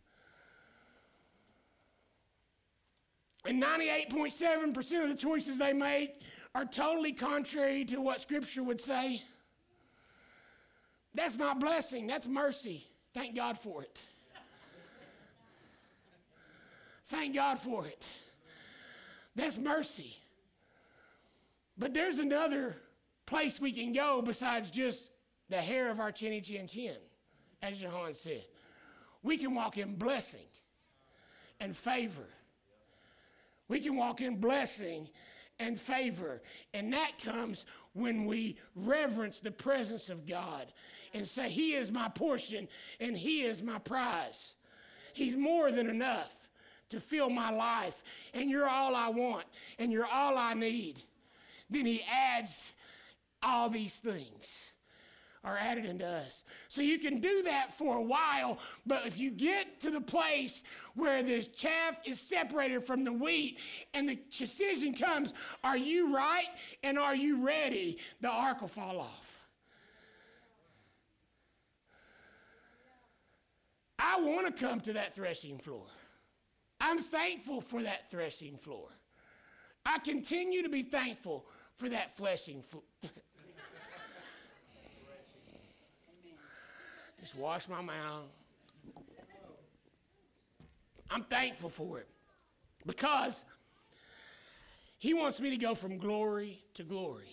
And 3.44 3.62
98.7% 3.62 5.02
of 5.02 5.08
the 5.08 5.14
choices 5.16 5.58
they 5.58 5.72
make 5.72 6.20
are 6.54 6.64
totally 6.64 7.12
contrary 7.12 7.84
to 7.86 8.00
what 8.00 8.20
Scripture 8.20 8.62
would 8.62 8.80
say. 8.80 9.22
That's 11.14 11.36
not 11.36 11.60
blessing, 11.60 12.06
that's 12.06 12.26
mercy. 12.26 12.86
Thank 13.14 13.36
God 13.36 13.58
for 13.58 13.82
it. 13.82 13.98
Thank 17.08 17.34
God 17.34 17.58
for 17.58 17.86
it. 17.86 18.08
That's 19.36 19.58
mercy. 19.58 20.16
But 21.76 21.92
there's 21.92 22.18
another 22.18 22.76
place 23.26 23.60
we 23.60 23.72
can 23.72 23.92
go 23.92 24.22
besides 24.22 24.70
just 24.70 25.08
the 25.50 25.58
hair 25.58 25.90
of 25.90 26.00
our 26.00 26.12
chinny 26.12 26.40
chin 26.40 26.66
chin, 26.66 26.96
as 27.60 27.82
Johan 27.82 28.14
said. 28.14 28.44
We 29.22 29.36
can 29.36 29.54
walk 29.54 29.76
in 29.76 29.96
blessing 29.96 30.46
and 31.60 31.76
favor 31.76 32.26
We 33.68 33.80
can 33.80 33.96
walk 33.96 34.20
in 34.20 34.36
blessing 34.36 35.08
and 35.58 35.80
favor. 35.80 36.42
And 36.74 36.92
that 36.92 37.12
comes 37.22 37.64
when 37.94 38.24
we 38.24 38.58
reverence 38.74 39.40
the 39.40 39.50
presence 39.50 40.08
of 40.08 40.26
God 40.26 40.72
and 41.14 41.26
say, 41.26 41.48
He 41.48 41.74
is 41.74 41.90
my 41.90 42.08
portion 42.08 42.68
and 43.00 43.16
He 43.16 43.42
is 43.42 43.62
my 43.62 43.78
prize. 43.78 44.54
He's 45.12 45.36
more 45.36 45.70
than 45.70 45.88
enough 45.88 46.30
to 46.88 47.00
fill 47.00 47.30
my 47.30 47.50
life, 47.50 48.02
and 48.34 48.50
you're 48.50 48.68
all 48.68 48.94
I 48.94 49.08
want, 49.08 49.46
and 49.78 49.90
you're 49.90 50.06
all 50.06 50.36
I 50.36 50.52
need. 50.52 51.02
Then 51.70 51.86
He 51.86 52.02
adds 52.10 52.72
all 53.42 53.70
these 53.70 53.98
things 53.98 54.72
are 55.44 55.58
added 55.58 55.84
into 55.84 56.06
us. 56.06 56.44
So 56.68 56.82
you 56.82 56.98
can 56.98 57.20
do 57.20 57.42
that 57.42 57.76
for 57.76 57.96
a 57.96 58.02
while, 58.02 58.58
but 58.86 59.06
if 59.06 59.18
you 59.18 59.30
get 59.30 59.80
to 59.80 59.90
the 59.90 60.00
place 60.00 60.62
where 60.94 61.22
the 61.22 61.42
chaff 61.42 61.96
is 62.04 62.20
separated 62.20 62.86
from 62.86 63.04
the 63.04 63.12
wheat 63.12 63.58
and 63.92 64.08
the 64.08 64.18
decision 64.30 64.94
comes, 64.94 65.32
are 65.64 65.76
you 65.76 66.14
right 66.14 66.46
and 66.82 66.98
are 66.98 67.16
you 67.16 67.44
ready? 67.44 67.98
The 68.20 68.28
ark 68.28 68.60
will 68.60 68.68
fall 68.68 69.00
off. 69.00 69.28
I 73.98 74.20
want 74.20 74.46
to 74.46 74.52
come 74.52 74.80
to 74.80 74.92
that 74.94 75.14
threshing 75.14 75.58
floor. 75.58 75.86
I'm 76.80 77.00
thankful 77.00 77.60
for 77.60 77.82
that 77.82 78.10
threshing 78.10 78.56
floor. 78.56 78.88
I 79.86 79.98
continue 79.98 80.62
to 80.62 80.68
be 80.68 80.82
thankful 80.82 81.46
for 81.76 81.88
that 81.88 82.16
fleshing 82.16 82.62
Just 87.22 87.36
wash 87.36 87.68
my 87.68 87.80
mouth. 87.80 88.24
I'm 91.08 91.22
thankful 91.22 91.70
for 91.70 92.00
it 92.00 92.08
because 92.84 93.44
He 94.98 95.14
wants 95.14 95.38
me 95.40 95.50
to 95.50 95.56
go 95.56 95.76
from 95.76 95.98
glory 95.98 96.64
to 96.74 96.82
glory. 96.82 97.28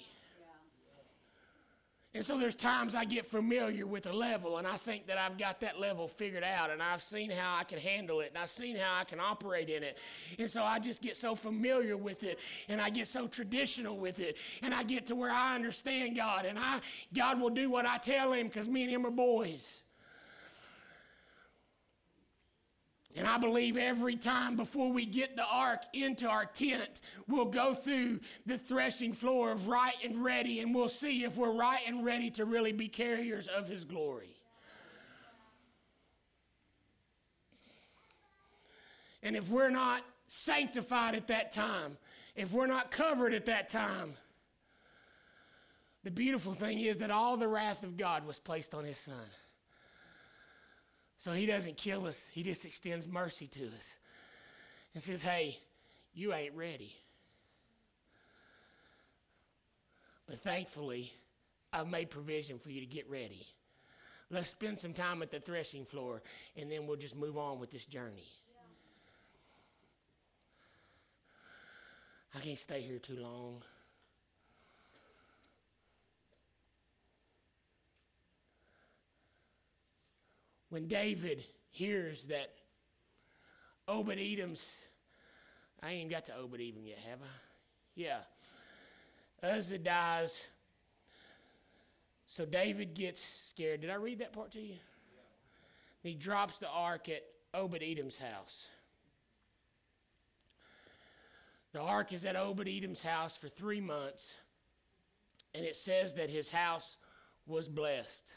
And 2.16 2.26
so 2.26 2.40
there's 2.40 2.56
times 2.56 2.96
I 2.96 3.06
get 3.06 3.28
familiar 3.28 3.86
with 3.86 4.08
a 4.08 4.12
level 4.12 4.58
and 4.58 4.66
I 4.66 4.78
think 4.78 5.06
that 5.06 5.20
I've 5.20 5.38
got 5.38 5.60
that 5.60 5.80
level 5.80 6.08
figured 6.08 6.44
out 6.44 6.72
and 6.72 6.82
I've 6.82 7.04
seen 7.04 7.30
how 7.30 7.56
I 7.56 7.64
can 7.64 7.78
handle 7.78 8.22
it 8.22 8.30
and 8.30 8.38
I've 8.40 8.50
seen 8.50 8.76
how 8.76 9.00
I 9.00 9.04
can 9.04 9.20
operate 9.20 9.70
in 9.70 9.84
it. 9.84 10.00
And 10.40 10.50
so 10.50 10.64
I 10.64 10.80
just 10.80 11.04
get 11.04 11.16
so 11.16 11.36
familiar 11.36 11.98
with 11.98 12.24
it 12.24 12.40
and 12.68 12.82
I 12.82 12.90
get 12.90 13.08
so 13.08 13.28
traditional 13.28 13.96
with 13.96 14.20
it 14.20 14.38
and 14.64 14.74
I 14.74 14.82
get 14.82 15.06
to 15.08 15.16
where 15.16 15.30
I 15.30 15.54
understand 15.54 16.16
God 16.16 16.46
and 16.46 16.58
I 16.58 16.80
God 17.14 17.40
will 17.40 17.52
do 17.52 17.70
what 17.70 17.86
I 17.86 17.98
tell 17.98 18.34
him 18.34 18.48
because 18.48 18.68
me 18.68 18.82
and 18.82 18.92
him 18.92 19.06
are 19.06 19.12
boys. 19.12 19.82
And 23.16 23.28
I 23.28 23.38
believe 23.38 23.76
every 23.76 24.16
time 24.16 24.56
before 24.56 24.92
we 24.92 25.06
get 25.06 25.36
the 25.36 25.46
ark 25.46 25.82
into 25.94 26.28
our 26.28 26.46
tent, 26.46 27.02
we'll 27.28 27.46
go 27.46 27.74
through 27.74 28.20
the 28.46 28.58
threshing 28.58 29.14
floor 29.14 29.52
of 29.52 29.68
right 29.68 29.96
and 30.04 30.24
ready, 30.24 30.60
and 30.60 30.76
we'll 30.76 30.90
see 30.90 31.24
if 31.24 31.36
we're 31.36 31.52
right 31.52 31.82
and 31.88 32.06
ready 32.06 32.30
to 32.32 32.46
really 32.46 32.72
be 32.72 32.88
carriers 32.88 33.48
of 33.48 33.68
His 33.68 33.84
glory. 33.84 34.36
And 39.24 39.36
if 39.36 39.50
we're 39.50 39.72
not 39.72 40.04
sanctified 40.28 41.16
at 41.16 41.28
that 41.28 41.52
time, 41.52 41.98
if 42.36 42.54
we're 42.54 42.68
not 42.68 42.92
covered 42.92 43.34
at 43.34 43.48
that 43.48 43.70
time, 43.70 44.14
the 46.04 46.12
beautiful 46.12 46.54
thing 46.54 46.80
is 46.80 46.98
that 46.98 47.12
all 47.12 47.36
the 47.36 47.48
wrath 47.48 47.84
of 47.84 47.98
God 47.98 48.26
was 48.26 48.40
placed 48.40 48.74
on 48.74 48.86
His 48.86 48.98
Son. 48.98 49.16
So 51.20 51.34
he 51.34 51.46
doesn't 51.46 51.76
kill 51.76 52.08
us, 52.08 52.28
he 52.32 52.44
just 52.44 52.64
extends 52.64 53.06
mercy 53.06 53.46
to 53.48 53.68
us 53.68 53.94
and 54.94 55.04
says, 55.04 55.22
Hey, 55.22 55.60
you 56.14 56.34
ain't 56.34 56.56
ready. 56.56 56.96
But 60.26 60.40
thankfully, 60.40 61.12
I've 61.74 61.90
made 61.90 62.10
provision 62.10 62.58
for 62.58 62.70
you 62.70 62.80
to 62.80 62.86
get 62.86 63.10
ready. 63.10 63.46
Let's 64.32 64.50
spend 64.50 64.80
some 64.80 64.94
time 64.94 65.22
at 65.22 65.30
the 65.30 65.42
threshing 65.42 65.86
floor 65.86 66.22
and 66.56 66.72
then 66.72 66.88
we'll 66.88 66.98
just 66.98 67.18
move 67.18 67.38
on 67.38 67.60
with 67.60 67.70
this 67.70 67.86
journey. 67.86 68.32
I 72.34 72.40
can't 72.40 72.60
stay 72.60 72.80
here 72.82 73.00
too 73.00 73.18
long. 73.18 73.62
When 80.70 80.88
David 80.88 81.44
hears 81.70 82.26
that 82.26 82.52
Obed 83.88 84.18
Edom's, 84.20 84.72
I 85.82 85.92
ain't 85.92 86.10
got 86.10 86.26
to 86.28 86.36
Obed 86.36 86.62
Edom 86.62 86.86
yet, 86.86 87.00
have 87.10 87.20
I? 87.22 87.32
Yeah. 87.96 88.20
Uzzah 89.42 89.80
dies. 89.80 90.46
So 92.28 92.46
David 92.46 92.94
gets 92.94 93.24
scared. 93.50 93.82
Did 93.82 93.90
I 93.90 93.96
read 93.96 94.20
that 94.20 94.34
part 94.34 94.52
to 94.52 94.62
you? 94.62 94.76
He 96.02 96.14
drops 96.14 96.60
the 96.60 96.70
ark 96.70 97.10
at 97.10 97.24
Obed 97.54 97.82
Edom's 97.82 98.18
house. 98.18 98.68
The 101.74 101.82
ark 101.82 102.14
is 102.14 102.26
at 102.26 102.36
Obed 102.36 102.68
Edom's 102.68 103.02
house 103.02 103.38
for 103.38 103.48
three 103.48 103.82
months, 103.82 104.36
and 105.54 105.66
it 105.66 105.76
says 105.76 106.16
that 106.16 106.30
his 106.30 106.50
house 106.50 106.98
was 107.46 107.68
blessed. 107.68 108.34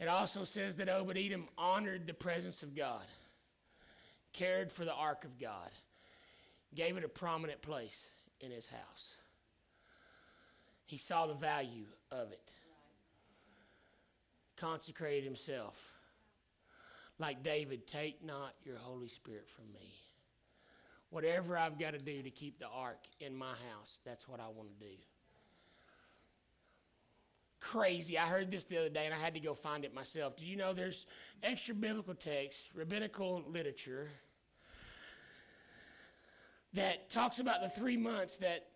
It 0.00 0.08
also 0.08 0.44
says 0.44 0.76
that 0.76 0.88
Edom 0.88 1.48
honored 1.56 2.06
the 2.06 2.14
presence 2.14 2.62
of 2.62 2.74
God, 2.74 3.04
cared 4.32 4.72
for 4.72 4.84
the 4.84 4.92
ark 4.92 5.24
of 5.24 5.38
God, 5.38 5.70
gave 6.74 6.96
it 6.96 7.04
a 7.04 7.08
prominent 7.08 7.62
place 7.62 8.08
in 8.40 8.50
his 8.50 8.66
house. 8.66 9.14
He 10.86 10.98
saw 10.98 11.26
the 11.26 11.34
value 11.34 11.86
of 12.10 12.32
it, 12.32 12.50
consecrated 14.56 15.24
himself. 15.24 15.76
Like 17.18 17.42
David, 17.42 17.86
take 17.86 18.24
not 18.24 18.54
your 18.64 18.78
Holy 18.78 19.08
Spirit 19.08 19.48
from 19.54 19.72
me. 19.72 19.94
Whatever 21.10 21.56
I've 21.56 21.78
got 21.78 21.92
to 21.92 21.98
do 21.98 22.22
to 22.22 22.30
keep 22.30 22.58
the 22.58 22.66
ark 22.66 22.98
in 23.20 23.36
my 23.36 23.52
house, 23.70 23.98
that's 24.04 24.26
what 24.26 24.40
I 24.40 24.48
want 24.48 24.68
to 24.70 24.84
do 24.84 24.94
crazy. 27.62 28.18
I 28.18 28.26
heard 28.26 28.50
this 28.50 28.64
the 28.64 28.78
other 28.78 28.88
day 28.88 29.06
and 29.06 29.14
I 29.14 29.18
had 29.18 29.34
to 29.34 29.40
go 29.40 29.54
find 29.54 29.84
it 29.84 29.94
myself. 29.94 30.36
Do 30.36 30.44
you 30.44 30.56
know 30.56 30.72
there's 30.72 31.06
extra 31.42 31.74
biblical 31.74 32.14
texts, 32.14 32.68
rabbinical 32.74 33.42
literature 33.48 34.08
that 36.74 37.08
talks 37.08 37.38
about 37.38 37.62
the 37.62 37.68
three 37.68 37.96
months 37.96 38.38
that 38.38 38.66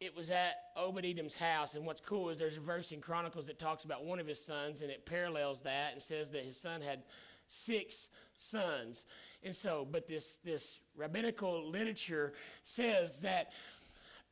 it 0.00 0.16
was 0.16 0.30
at 0.30 0.54
Obed 0.76 1.04
Edom's 1.04 1.36
house. 1.36 1.74
And 1.74 1.84
what's 1.84 2.00
cool 2.00 2.30
is 2.30 2.38
there's 2.38 2.56
a 2.56 2.60
verse 2.60 2.90
in 2.92 3.00
Chronicles 3.00 3.46
that 3.48 3.58
talks 3.58 3.84
about 3.84 4.04
one 4.04 4.18
of 4.18 4.26
his 4.26 4.42
sons 4.42 4.80
and 4.80 4.90
it 4.90 5.04
parallels 5.04 5.60
that 5.62 5.92
and 5.92 6.02
says 6.02 6.30
that 6.30 6.42
his 6.42 6.56
son 6.56 6.80
had 6.80 7.02
six 7.46 8.08
sons. 8.34 9.04
And 9.42 9.54
so, 9.54 9.86
but 9.90 10.08
this, 10.08 10.38
this 10.42 10.78
rabbinical 10.96 11.68
literature 11.68 12.32
says 12.62 13.20
that 13.20 13.52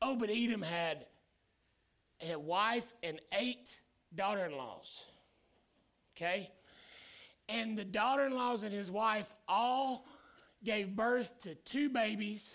Obed 0.01 0.31
Edom 0.31 0.62
had 0.62 1.05
a 2.27 2.38
wife 2.38 2.94
and 3.03 3.21
eight 3.38 3.79
daughter 4.14 4.44
in 4.44 4.57
laws. 4.57 5.05
Okay? 6.16 6.51
And 7.49 7.79
the 7.79 7.85
daughter 7.85 8.27
in 8.27 8.35
laws 8.35 8.62
and 8.62 8.73
his 8.73 8.90
wife 8.90 9.33
all 9.49 10.07
gave 10.64 10.94
birth 10.94 11.40
to 11.42 11.55
two 11.55 11.88
babies 11.88 12.55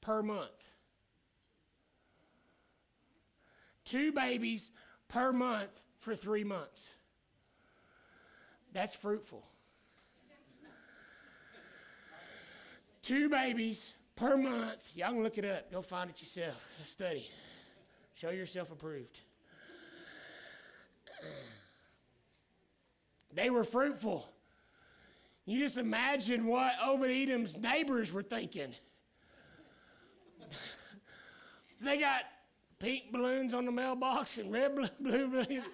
per 0.00 0.22
month. 0.22 0.50
Two 3.84 4.12
babies 4.12 4.70
per 5.08 5.32
month 5.32 5.82
for 5.98 6.14
three 6.14 6.44
months. 6.44 6.90
That's 8.72 8.94
fruitful. 8.94 9.44
Two 13.02 13.28
babies 13.28 13.94
per 14.14 14.36
month. 14.36 14.78
Y'all 14.94 15.12
can 15.12 15.22
look 15.22 15.38
it 15.38 15.44
up. 15.44 15.72
Go 15.72 15.82
find 15.82 16.10
it 16.10 16.20
yourself. 16.20 16.62
Study. 16.84 17.28
Show 18.14 18.30
yourself 18.30 18.70
approved. 18.70 19.20
They 23.32 23.50
were 23.50 23.64
fruitful. 23.64 24.28
You 25.46 25.58
just 25.58 25.78
imagine 25.78 26.46
what 26.46 26.72
Obed 26.84 27.10
Edom's 27.10 27.56
neighbors 27.56 28.12
were 28.12 28.22
thinking. 28.22 28.74
they 31.80 31.98
got 31.98 32.22
pink 32.78 33.12
balloons 33.12 33.54
on 33.54 33.64
the 33.64 33.72
mailbox 33.72 34.38
and 34.38 34.52
red 34.52 34.74
blue, 34.74 34.88
blue 35.00 35.28
balloons. 35.28 35.64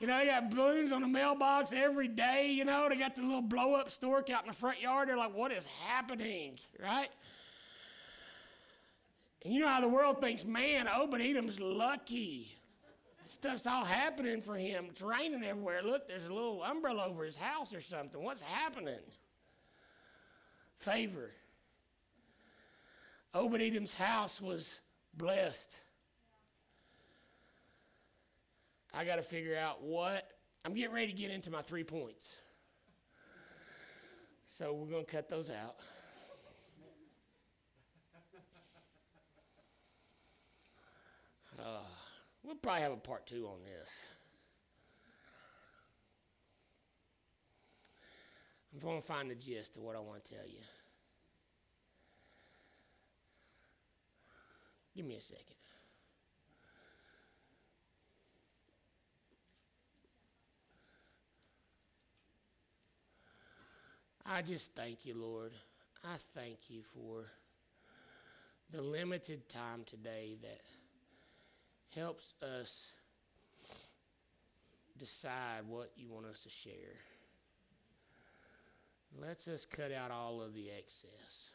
You 0.00 0.08
know, 0.08 0.18
they 0.18 0.26
got 0.26 0.50
balloons 0.50 0.90
on 0.90 1.00
the 1.00 1.08
mailbox 1.08 1.72
every 1.72 2.08
day. 2.08 2.50
You 2.50 2.64
know, 2.64 2.88
they 2.88 2.96
got 2.96 3.14
the 3.14 3.22
little 3.22 3.42
blow 3.42 3.74
up 3.74 3.90
stork 3.90 4.30
out 4.30 4.42
in 4.42 4.48
the 4.48 4.56
front 4.56 4.80
yard. 4.80 5.08
They're 5.08 5.16
like, 5.16 5.34
what 5.34 5.52
is 5.52 5.66
happening? 5.86 6.58
Right? 6.82 7.08
And 9.44 9.54
you 9.54 9.60
know 9.60 9.68
how 9.68 9.80
the 9.80 9.88
world 9.88 10.20
thinks, 10.20 10.44
man, 10.44 10.88
Obed 10.88 11.20
Edom's 11.20 11.60
lucky. 11.60 12.56
Stuff's 13.24 13.66
all 13.66 13.84
happening 13.84 14.42
for 14.42 14.56
him. 14.56 14.86
It's 14.90 15.00
raining 15.00 15.44
everywhere. 15.44 15.82
Look, 15.82 16.08
there's 16.08 16.24
a 16.24 16.32
little 16.32 16.62
umbrella 16.62 17.06
over 17.06 17.24
his 17.24 17.36
house 17.36 17.72
or 17.72 17.80
something. 17.80 18.22
What's 18.22 18.42
happening? 18.42 18.98
Favor. 20.78 21.30
Obed 23.34 23.60
Edom's 23.60 23.94
house 23.94 24.40
was 24.40 24.78
blessed. 25.14 25.74
I 28.92 29.04
got 29.04 29.16
to 29.16 29.22
figure 29.22 29.56
out 29.56 29.82
what. 29.82 30.30
I'm 30.64 30.74
getting 30.74 30.94
ready 30.94 31.08
to 31.08 31.16
get 31.16 31.30
into 31.30 31.50
my 31.50 31.62
three 31.62 31.84
points. 31.84 32.36
So 34.46 34.72
we're 34.74 34.90
going 34.90 35.04
to 35.04 35.10
cut 35.10 35.28
those 35.28 35.48
out. 35.48 35.76
We'll 42.52 42.58
probably 42.58 42.82
have 42.82 42.92
a 42.92 42.96
part 42.96 43.26
two 43.26 43.46
on 43.46 43.60
this. 43.64 43.88
I'm 48.74 48.80
going 48.80 49.00
to 49.00 49.06
find 49.06 49.30
the 49.30 49.34
gist 49.34 49.76
of 49.76 49.82
what 49.82 49.96
I 49.96 50.00
want 50.00 50.22
to 50.22 50.34
tell 50.34 50.46
you. 50.46 50.58
Give 54.94 55.06
me 55.06 55.16
a 55.16 55.20
second. 55.20 55.46
I 64.26 64.42
just 64.42 64.74
thank 64.74 65.06
you, 65.06 65.14
Lord. 65.14 65.52
I 66.04 66.16
thank 66.34 66.58
you 66.68 66.82
for 66.82 67.24
the 68.70 68.82
limited 68.82 69.48
time 69.48 69.84
today 69.86 70.36
that 70.42 70.60
helps 71.94 72.34
us 72.42 72.92
decide 74.98 75.62
what 75.66 75.92
you 75.96 76.08
want 76.10 76.26
us 76.26 76.42
to 76.42 76.48
share. 76.48 76.96
Let's 79.20 79.46
us 79.48 79.66
cut 79.66 79.92
out 79.92 80.10
all 80.10 80.40
of 80.40 80.54
the 80.54 80.70
excess. 80.70 81.50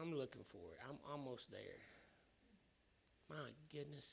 I'm 0.00 0.14
looking 0.14 0.42
for 0.48 0.72
it. 0.72 0.78
I'm 0.88 0.96
almost 1.10 1.50
there. 1.50 1.80
My 3.28 3.50
goodness. 3.70 4.06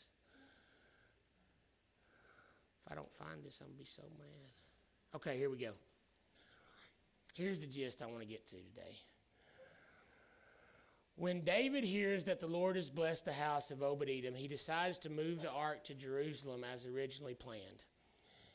If 2.86 2.92
I 2.92 2.96
don't 2.96 3.12
find 3.18 3.44
this, 3.44 3.60
I'm 3.62 3.68
going 3.68 3.78
to 3.78 3.84
be 3.84 3.90
so 3.90 4.04
mad. 4.18 5.16
Okay, 5.16 5.38
here 5.38 5.50
we 5.50 5.58
go. 5.58 5.72
Here's 7.34 7.60
the 7.60 7.68
gist 7.68 8.02
I 8.02 8.06
want 8.06 8.20
to 8.20 8.26
get 8.26 8.48
to 8.48 8.56
today. 8.56 8.98
When 11.20 11.42
David 11.42 11.84
hears 11.84 12.24
that 12.24 12.40
the 12.40 12.48
Lord 12.48 12.78
has 12.78 12.90
blessed 12.90 13.26
the 13.26 13.34
house 13.34 13.72
of 13.72 13.84
Obed 13.84 14.10
Edom, 14.10 14.36
he 14.36 14.48
decides 14.48 14.98
to 15.00 15.10
move 15.10 15.42
the 15.42 15.52
ark 15.52 15.84
to 15.84 15.94
Jerusalem 15.94 16.64
as 16.64 16.86
originally 16.86 17.34
planned. 17.34 17.84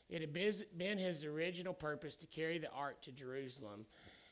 It 0.09 0.21
had 0.21 0.33
been 0.33 0.97
his 0.97 1.23
original 1.23 1.75
purpose 1.75 2.15
to 2.15 2.25
carry 2.25 2.57
the 2.57 2.71
ark 2.71 3.03
to 3.03 3.11
Jerusalem. 3.11 3.85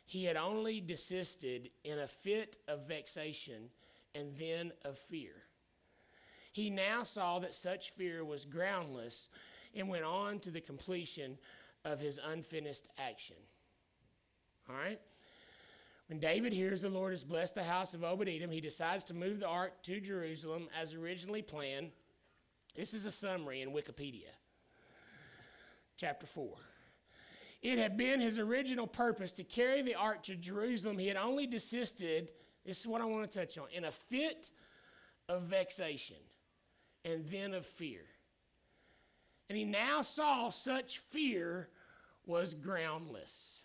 He 0.07 0.25
had 0.25 0.35
only 0.35 0.81
desisted 0.81 1.69
in 1.83 1.99
a 1.99 2.07
fit 2.07 2.57
of 2.67 2.87
vexation 2.87 3.69
and 4.15 4.35
then 4.39 4.71
of 4.83 4.97
fear. 4.97 5.43
He 6.53 6.71
now 6.71 7.03
saw 7.03 7.37
that 7.37 7.53
such 7.53 7.91
fear 7.91 8.25
was 8.25 8.45
groundless 8.45 9.29
and 9.75 9.89
went 9.89 10.05
on 10.05 10.39
to 10.39 10.49
the 10.49 10.59
completion 10.59 11.37
of 11.85 11.99
his 11.99 12.19
unfinished 12.25 12.87
action. 12.97 13.37
All 14.67 14.75
right? 14.75 14.99
When 16.07 16.19
David 16.19 16.53
hears 16.53 16.81
the 16.81 16.89
Lord 16.89 17.13
has 17.13 17.23
blessed 17.23 17.55
the 17.55 17.63
house 17.63 17.93
of 17.93 18.03
Obed 18.03 18.27
Edom, 18.27 18.51
he 18.51 18.61
decides 18.61 19.03
to 19.05 19.13
move 19.13 19.39
the 19.39 19.47
ark 19.47 19.81
to 19.83 19.99
Jerusalem 19.99 20.67
as 20.79 20.93
originally 20.93 21.41
planned. 21.41 21.91
This 22.75 22.93
is 22.93 23.05
a 23.05 23.11
summary 23.11 23.61
in 23.61 23.71
Wikipedia 23.71 24.33
chapter 25.97 26.25
4. 26.25 26.49
It 27.61 27.77
had 27.77 27.95
been 27.95 28.19
his 28.19 28.37
original 28.37 28.87
purpose 28.87 29.31
to 29.33 29.43
carry 29.43 29.81
the 29.81 29.95
ark 29.95 30.23
to 30.23 30.35
Jerusalem. 30.35 30.97
He 30.97 31.07
had 31.07 31.15
only 31.15 31.47
desisted, 31.47 32.29
this 32.65 32.81
is 32.81 32.87
what 32.87 33.01
I 33.01 33.05
want 33.05 33.31
to 33.31 33.39
touch 33.39 33.57
on, 33.57 33.67
in 33.71 33.85
a 33.85 33.91
fit 33.91 34.49
of 35.29 35.43
vexation 35.43 36.17
and 37.05 37.25
then 37.31 37.53
of 37.53 37.65
fear. 37.65 38.01
And 39.49 39.57
he 39.57 39.63
now 39.63 40.01
saw 40.01 40.49
such 40.49 40.97
fear 40.97 41.69
was 42.25 42.53
groundless 42.53 43.61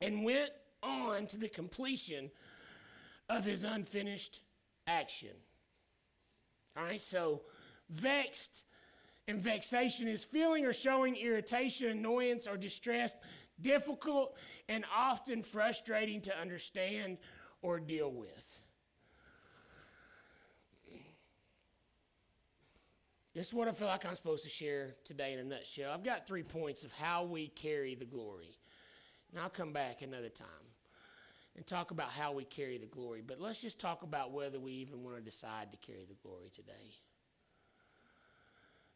and 0.00 0.24
went 0.24 0.50
on 0.82 1.26
to 1.28 1.36
the 1.36 1.48
completion 1.48 2.30
of 3.28 3.44
his 3.44 3.64
unfinished 3.64 4.40
action. 4.86 5.34
All 6.76 6.84
right, 6.84 7.02
so 7.02 7.42
vexed 7.90 8.64
and 9.26 9.40
vexation 9.40 10.08
is 10.08 10.24
feeling 10.24 10.64
or 10.64 10.72
showing 10.72 11.16
irritation, 11.16 11.90
annoyance, 11.90 12.46
or 12.46 12.56
distress, 12.56 13.16
difficult 13.60 14.36
and 14.68 14.84
often 14.94 15.42
frustrating 15.42 16.20
to 16.22 16.38
understand 16.38 17.18
or 17.62 17.80
deal 17.80 18.10
with. 18.10 18.44
This 23.34 23.48
is 23.48 23.54
what 23.54 23.68
I 23.68 23.72
feel 23.72 23.86
like 23.86 24.04
I'm 24.04 24.16
supposed 24.16 24.42
to 24.44 24.50
share 24.50 24.96
today 25.04 25.32
in 25.32 25.38
a 25.38 25.44
nutshell. 25.44 25.92
I've 25.92 26.02
got 26.02 26.26
three 26.26 26.42
points 26.42 26.82
of 26.82 26.90
how 26.92 27.22
we 27.22 27.48
carry 27.48 27.94
the 27.94 28.04
glory. 28.04 28.58
And 29.30 29.40
I'll 29.40 29.50
come 29.50 29.72
back 29.72 30.02
another 30.02 30.28
time 30.28 30.46
and 31.56 31.66
talk 31.66 31.90
about 31.90 32.10
how 32.10 32.32
we 32.32 32.44
carry 32.44 32.78
the 32.78 32.86
glory. 32.86 33.22
But 33.26 33.40
let's 33.40 33.60
just 33.60 33.78
talk 33.78 34.02
about 34.02 34.32
whether 34.32 34.58
we 34.58 34.72
even 34.72 35.02
want 35.02 35.16
to 35.16 35.22
decide 35.22 35.72
to 35.72 35.78
carry 35.78 36.04
the 36.08 36.14
glory 36.26 36.50
today. 36.54 36.94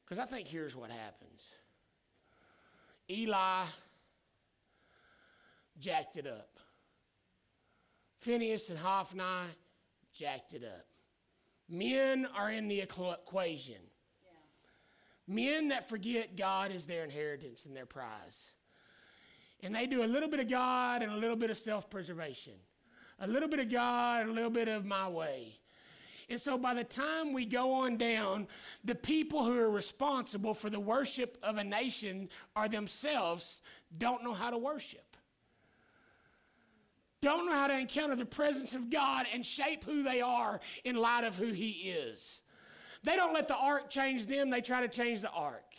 Because 0.05 0.19
I 0.19 0.27
think 0.27 0.47
here's 0.47 0.77
what 0.77 0.91
happens 0.91 1.49
Eli 3.11 3.65
jacked 5.79 6.17
it 6.17 6.27
up, 6.27 6.59
Phineas 8.21 8.69
and 8.69 8.79
Hophni 8.79 9.25
jacked 10.13 10.55
it 10.55 10.65
up. 10.65 10.87
Men 11.69 12.27
are 12.37 12.51
in 12.51 12.69
the 12.69 12.81
equation. 12.81 13.81
Men 15.27 15.69
that 15.69 15.89
forget 15.89 16.37
God 16.37 16.73
is 16.73 16.87
their 16.87 17.05
inheritance 17.05 17.65
and 17.65 17.75
their 17.75 17.87
prize. 17.87 18.53
And 19.63 19.75
they 19.75 19.87
do 19.87 20.03
a 20.03 20.07
little 20.07 20.29
bit 20.29 20.41
of 20.41 20.49
God 20.49 21.03
and 21.03 21.13
a 21.13 21.17
little 21.17 21.37
bit 21.37 21.51
of 21.51 21.57
self 21.57 21.89
preservation, 21.89 22.55
a 23.21 23.27
little 23.27 23.49
bit 23.49 23.61
of 23.61 23.71
God 23.71 24.23
and 24.23 24.31
a 24.31 24.33
little 24.33 24.51
bit 24.51 24.69
of 24.69 24.85
my 24.85 25.09
way. 25.09 25.59
And 26.29 26.41
so 26.41 26.57
by 26.57 26.73
the 26.73 26.85
time 26.85 27.33
we 27.33 27.45
go 27.45 27.73
on 27.75 27.97
down, 27.97 28.47
the 28.85 28.95
people 28.95 29.45
who 29.45 29.59
are 29.59 29.71
responsible 29.71 30.55
for 30.55 30.71
the 30.71 30.81
worship 30.81 31.37
of 31.43 31.59
a 31.59 31.65
nation 31.65 32.31
are 32.57 32.69
themselves 32.69 33.61
don't 33.99 34.25
know 34.25 34.33
how 34.33 34.51
to 34.51 34.59
worship. 34.59 35.05
Don't 37.21 37.47
know 37.47 37.53
how 37.53 37.69
to 37.69 37.79
encounter 37.79 38.17
the 38.17 38.25
presence 38.25 38.75
of 38.75 38.91
God 38.91 39.27
and 39.33 39.45
shape 39.47 39.85
who 39.85 40.03
they 40.03 40.21
are 40.21 40.61
in 40.85 40.97
light 40.97 41.25
of 41.25 41.37
who 41.37 41.53
He 41.53 41.71
is. 41.71 42.43
They 43.05 43.15
don't 43.15 43.35
let 43.35 43.47
the 43.47 43.57
ark 43.57 43.91
change 43.91 44.27
them, 44.27 44.51
they 44.51 44.61
try 44.61 44.81
to 44.81 44.89
change 44.89 45.21
the 45.21 45.31
ark. 45.31 45.75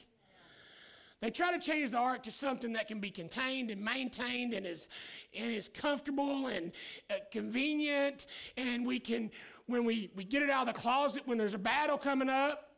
They 1.23 1.29
try 1.29 1.53
to 1.53 1.59
change 1.59 1.91
the 1.91 1.99
ark 1.99 2.23
to 2.23 2.31
something 2.31 2.73
that 2.73 2.89
can 2.89 2.99
be 2.99 3.09
contained 3.09 3.71
and 3.71 3.81
maintained 3.81 4.53
and 4.53 4.65
is, 4.65 4.89
and 5.33 5.49
is 5.49 5.69
comfortable 5.69 6.47
and 6.47 6.73
uh, 7.09 7.13
convenient, 7.31 8.25
and 8.57 8.85
we 8.85 8.99
can 8.99 9.31
when 9.67 9.85
we, 9.85 10.11
we 10.17 10.25
get 10.25 10.43
it 10.43 10.49
out 10.49 10.67
of 10.67 10.75
the 10.75 10.81
closet 10.81 11.23
when 11.25 11.37
there's 11.37 11.53
a 11.53 11.57
battle 11.57 11.97
coming 11.97 12.27
up, 12.27 12.71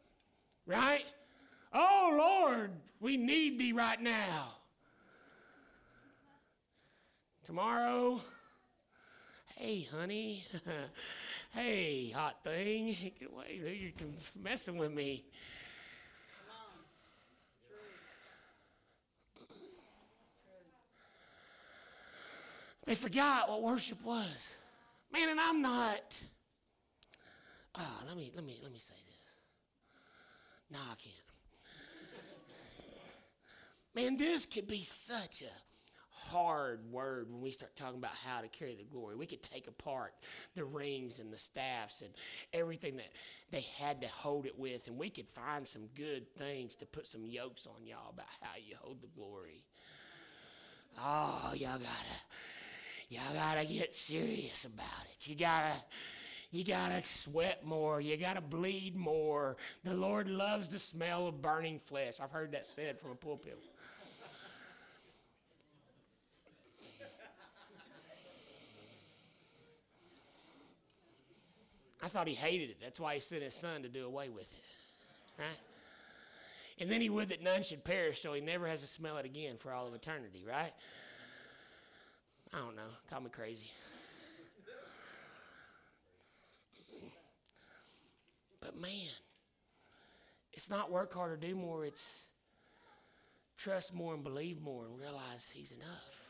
right? 0.67 1.05
Oh, 1.73 2.15
Lord, 2.15 2.69
we 2.99 3.17
need 3.17 3.58
thee 3.58 3.73
right 3.73 3.99
now. 3.99 4.49
Tomorrow, 7.45 8.21
hey, 9.55 9.88
honey. 9.91 10.45
hey, 11.55 12.12
hot 12.12 12.43
thing. 12.43 12.95
Get 13.19 13.31
away. 13.31 13.93
You're 13.99 14.08
messing 14.39 14.77
with 14.77 14.91
me. 14.91 15.25
They 22.86 22.95
forgot 22.95 23.50
what 23.50 23.63
worship 23.63 24.04
was. 24.04 24.54
Man, 25.12 25.30
and 25.30 25.39
I'm 25.39 25.62
not. 25.62 26.21
Ah, 27.74 28.04
let 28.08 28.15
me 28.15 28.32
let 28.36 28.45
me 28.45 28.60
let 28.62 28.71
me 28.71 28.80
say 28.80 28.93
this. 29.06 29.15
No, 30.71 30.80
I 30.80 30.95
can't. 30.95 31.26
Man, 33.95 34.17
this 34.17 34.45
could 34.45 34.67
be 34.67 34.84
such 34.84 35.41
a 35.41 35.52
hard 36.10 36.91
word 36.91 37.32
when 37.32 37.41
we 37.41 37.52
start 37.52 37.76
talking 37.76 37.98
about 37.98 38.12
how 38.12 38.41
to 38.41 38.48
carry 38.48 38.76
the 38.76 38.84
glory. 38.84 39.15
We 39.15 39.26
could 39.26 39.41
take 39.41 39.67
apart 39.67 40.13
the 40.54 40.65
rings 40.65 41.19
and 41.19 41.32
the 41.32 41.38
staffs 41.38 42.02
and 42.02 42.10
everything 42.52 42.98
that 42.98 43.10
they 43.52 43.65
had 43.78 44.02
to 44.02 44.08
hold 44.08 44.45
it 44.45 44.58
with, 44.58 44.88
and 44.88 44.98
we 44.98 45.10
could 45.10 45.30
find 45.30 45.65
some 45.67 45.84
good 45.95 46.28
things 46.36 46.76
to 46.76 46.86
put 46.86 47.08
some 47.08 47.26
yokes 47.26 47.67
on 47.67 47.86
y'all 47.86 48.10
about 48.12 48.26
how 48.41 48.58
you 48.58 48.76
hold 48.82 49.02
the 49.02 49.08
glory. 49.15 49.63
Oh, 51.00 51.54
y'all 51.56 51.78
gotta, 51.78 52.15
y'all 53.09 53.33
gotta 53.33 53.65
get 53.65 53.95
serious 53.95 54.65
about 54.65 54.85
it. 55.05 55.27
You 55.27 55.35
gotta, 55.35 55.73
you 56.51 56.63
gotta 56.63 57.03
sweat 57.03 57.65
more. 57.65 58.01
You 58.01 58.17
gotta 58.17 58.41
bleed 58.41 58.95
more. 58.95 59.57
The 59.83 59.93
Lord 59.93 60.29
loves 60.29 60.69
the 60.69 60.79
smell 60.79 61.27
of 61.27 61.41
burning 61.41 61.79
flesh. 61.85 62.15
I've 62.21 62.31
heard 62.31 62.51
that 62.53 62.67
said 62.67 62.99
from 62.99 63.11
a 63.11 63.15
pulpit. 63.15 63.59
I 72.05 72.07
thought 72.07 72.27
he 72.27 72.35
hated 72.35 72.69
it. 72.69 72.77
That's 72.79 72.99
why 72.99 73.15
he 73.15 73.19
sent 73.19 73.41
his 73.41 73.55
son 73.55 73.81
to 73.81 73.89
do 73.89 74.05
away 74.05 74.29
with 74.29 74.43
it. 74.43 74.63
Right? 75.39 75.57
And 76.79 76.91
then 76.91 77.01
he 77.01 77.09
would 77.09 77.29
that 77.29 77.41
none 77.41 77.63
should 77.63 77.83
perish, 77.83 78.21
so 78.21 78.33
he 78.33 78.41
never 78.41 78.67
has 78.67 78.81
to 78.81 78.87
smell 78.87 79.17
it 79.17 79.25
again 79.25 79.55
for 79.57 79.71
all 79.71 79.87
of 79.87 79.93
eternity, 79.95 80.43
right? 80.47 80.73
I 82.53 82.60
don't 82.60 82.75
know. 82.75 82.89
Call 83.10 83.21
me 83.21 83.29
crazy. 83.29 83.71
But 88.62 88.75
man, 88.79 89.10
it's 90.53 90.69
not 90.69 90.91
work 90.91 91.13
harder, 91.13 91.38
do 91.38 91.55
more. 91.55 91.86
It's 91.86 92.25
trust 93.58 93.93
more 93.93 94.13
and 94.13 94.23
believe 94.23 94.60
more 94.62 94.86
and 94.86 94.99
realize 94.99 95.51
He's 95.53 95.71
enough. 95.71 96.24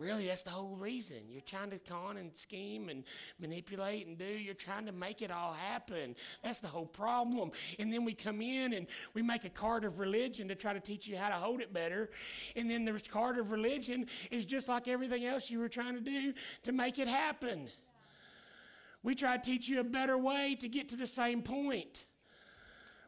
Really, 0.00 0.26
that's 0.26 0.42
the 0.42 0.50
whole 0.50 0.74
reason. 0.74 1.18
You're 1.28 1.40
trying 1.42 1.70
to 1.70 1.78
con 1.78 2.16
and 2.16 2.36
scheme 2.36 2.88
and 2.88 3.04
manipulate 3.38 4.08
and 4.08 4.18
do. 4.18 4.24
You're 4.24 4.52
trying 4.52 4.86
to 4.86 4.92
make 4.92 5.22
it 5.22 5.30
all 5.30 5.52
happen. 5.52 6.16
That's 6.42 6.58
the 6.58 6.66
whole 6.66 6.86
problem. 6.86 7.52
And 7.78 7.92
then 7.92 8.04
we 8.04 8.12
come 8.12 8.42
in 8.42 8.72
and 8.72 8.88
we 9.14 9.22
make 9.22 9.44
a 9.44 9.50
card 9.50 9.84
of 9.84 10.00
religion 10.00 10.48
to 10.48 10.56
try 10.56 10.72
to 10.72 10.80
teach 10.80 11.06
you 11.06 11.16
how 11.16 11.28
to 11.28 11.36
hold 11.36 11.60
it 11.60 11.72
better. 11.72 12.10
And 12.56 12.68
then 12.68 12.84
the 12.84 13.00
card 13.08 13.38
of 13.38 13.52
religion 13.52 14.06
is 14.32 14.44
just 14.44 14.68
like 14.68 14.88
everything 14.88 15.24
else 15.26 15.48
you 15.48 15.60
were 15.60 15.68
trying 15.68 15.94
to 15.94 16.00
do 16.00 16.34
to 16.64 16.72
make 16.72 16.98
it 16.98 17.06
happen. 17.06 17.68
We 19.04 19.14
try 19.14 19.36
to 19.36 19.42
teach 19.42 19.68
you 19.68 19.78
a 19.78 19.84
better 19.84 20.18
way 20.18 20.56
to 20.56 20.68
get 20.68 20.88
to 20.88 20.96
the 20.96 21.06
same 21.06 21.40
point. 21.42 22.04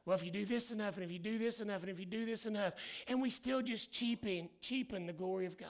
Well, 0.05 0.15
if 0.15 0.25
you 0.25 0.31
do 0.31 0.45
this 0.45 0.71
enough, 0.71 0.95
and 0.95 1.05
if 1.05 1.11
you 1.11 1.19
do 1.19 1.37
this 1.37 1.59
enough, 1.59 1.81
and 1.81 1.91
if 1.91 1.99
you 1.99 2.07
do 2.07 2.25
this 2.25 2.47
enough, 2.47 2.75
and 3.09 3.21
we 3.21 3.29
still 3.29 3.61
just 3.61 3.91
cheapen, 3.91 4.51
cheapen 4.61 5.07
the 5.07 5.13
glory 5.13 5.47
of 5.47 5.59
God. 5.59 5.69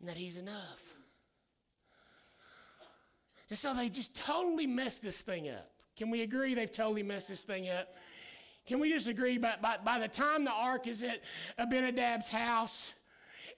And 0.00 0.08
that 0.08 0.16
He's 0.16 0.36
enough. 0.36 0.80
And 3.50 3.58
so 3.58 3.74
they 3.74 3.88
just 3.88 4.14
totally 4.14 4.66
messed 4.66 5.02
this 5.02 5.22
thing 5.22 5.48
up. 5.48 5.70
Can 5.96 6.08
we 6.08 6.22
agree 6.22 6.54
they've 6.54 6.70
totally 6.70 7.02
messed 7.02 7.28
this 7.28 7.42
thing 7.42 7.68
up? 7.68 7.88
Can 8.66 8.78
we 8.78 8.90
just 8.92 9.08
agree 9.08 9.38
by, 9.38 9.56
by, 9.60 9.76
by 9.84 9.98
the 9.98 10.08
time 10.08 10.44
the 10.44 10.52
ark 10.52 10.86
is 10.86 11.02
at 11.02 11.20
Abinadab's 11.58 12.28
house 12.28 12.92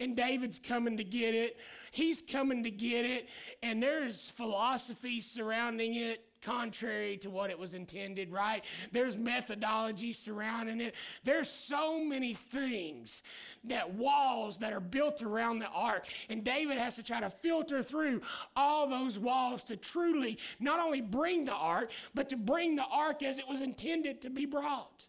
and 0.00 0.16
David's 0.16 0.59
coming 0.59 0.96
to 0.96 1.05
get 1.05 1.35
it, 1.35 1.59
he's 1.90 2.22
coming 2.22 2.64
to 2.64 2.70
get 2.70 3.05
it, 3.05 3.28
and 3.62 3.83
there's 3.83 4.31
philosophy 4.31 5.20
surrounding 5.20 5.94
it 5.94 6.24
contrary 6.42 7.16
to 7.18 7.31
what 7.31 7.50
it 7.50 7.59
was 7.59 7.74
intended, 7.74 8.31
right? 8.31 8.64
There's 8.90 9.16
methodology 9.16 10.12
surrounding 10.12 10.81
it. 10.81 10.94
There's 11.24 11.48
so 11.48 12.02
many 12.02 12.35
things 12.35 13.22
that 13.64 13.94
walls 13.94 14.59
that 14.59 14.72
are 14.72 14.81
built 14.81 15.22
around 15.22 15.61
the 15.61 15.68
ark. 15.68 16.07
And 16.28 16.44
David 16.44 16.78
has 16.78 16.96
to 16.96 17.02
try 17.02 17.20
to 17.20 17.31
filter 17.31 17.83
through 17.83 18.20
all 18.57 18.88
those 18.88 19.18
walls 19.18 19.62
to 19.64 19.76
truly 19.76 20.38
not 20.61 20.81
only 20.81 21.00
bring 21.00 21.44
the 21.44 21.52
ark, 21.52 21.90
but 22.14 22.28
to 22.31 22.37
bring 22.37 22.76
the 22.76 22.87
ark 22.90 23.22
as 23.22 23.38
it 23.38 23.48
was 23.48 23.61
intended 23.61 24.22
to 24.22 24.31
be 24.31 24.46
brought. 24.46 25.07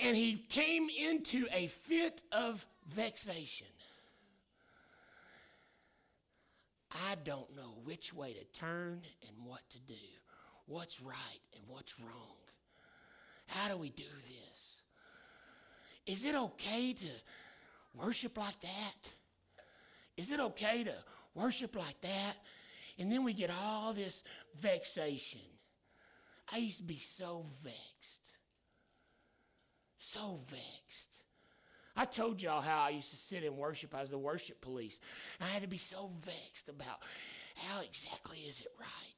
And 0.00 0.16
he 0.16 0.44
came 0.48 0.88
into 0.88 1.46
a 1.52 1.66
fit 1.66 2.22
of 2.30 2.64
vexation. 2.88 3.66
I 6.90 7.16
don't 7.24 7.54
know 7.54 7.74
which 7.84 8.14
way 8.14 8.32
to 8.32 8.44
turn 8.58 9.02
and 9.26 9.46
what 9.46 9.60
to 9.70 9.78
do, 9.80 9.94
what's 10.66 11.00
right 11.00 11.40
and 11.54 11.62
what's 11.66 11.98
wrong. 12.00 12.36
How 13.46 13.68
do 13.68 13.76
we 13.76 13.90
do 13.90 14.04
this? 14.04 14.78
Is 16.06 16.24
it 16.24 16.34
okay 16.34 16.94
to 16.94 17.08
worship 17.94 18.38
like 18.38 18.60
that? 18.60 19.10
Is 20.16 20.32
it 20.32 20.40
okay 20.40 20.84
to 20.84 20.94
worship 21.34 21.76
like 21.76 22.00
that? 22.00 22.34
And 22.98 23.12
then 23.12 23.24
we 23.24 23.32
get 23.32 23.50
all 23.50 23.92
this 23.92 24.22
vexation. 24.58 25.40
I 26.50 26.58
used 26.58 26.78
to 26.78 26.84
be 26.84 26.98
so 26.98 27.46
vexed. 27.62 28.32
So 29.98 30.40
vexed. 30.48 31.17
I 31.98 32.04
told 32.04 32.40
y'all 32.40 32.60
how 32.60 32.82
I 32.84 32.90
used 32.90 33.10
to 33.10 33.16
sit 33.16 33.42
in 33.42 33.56
worship. 33.56 33.92
I 33.92 34.00
was 34.00 34.10
the 34.10 34.18
worship 34.18 34.60
police. 34.60 35.00
I 35.40 35.46
had 35.46 35.62
to 35.62 35.68
be 35.68 35.78
so 35.78 36.10
vexed 36.24 36.68
about 36.68 37.00
how 37.56 37.80
exactly 37.80 38.38
is 38.38 38.60
it 38.60 38.68
right? 38.78 39.17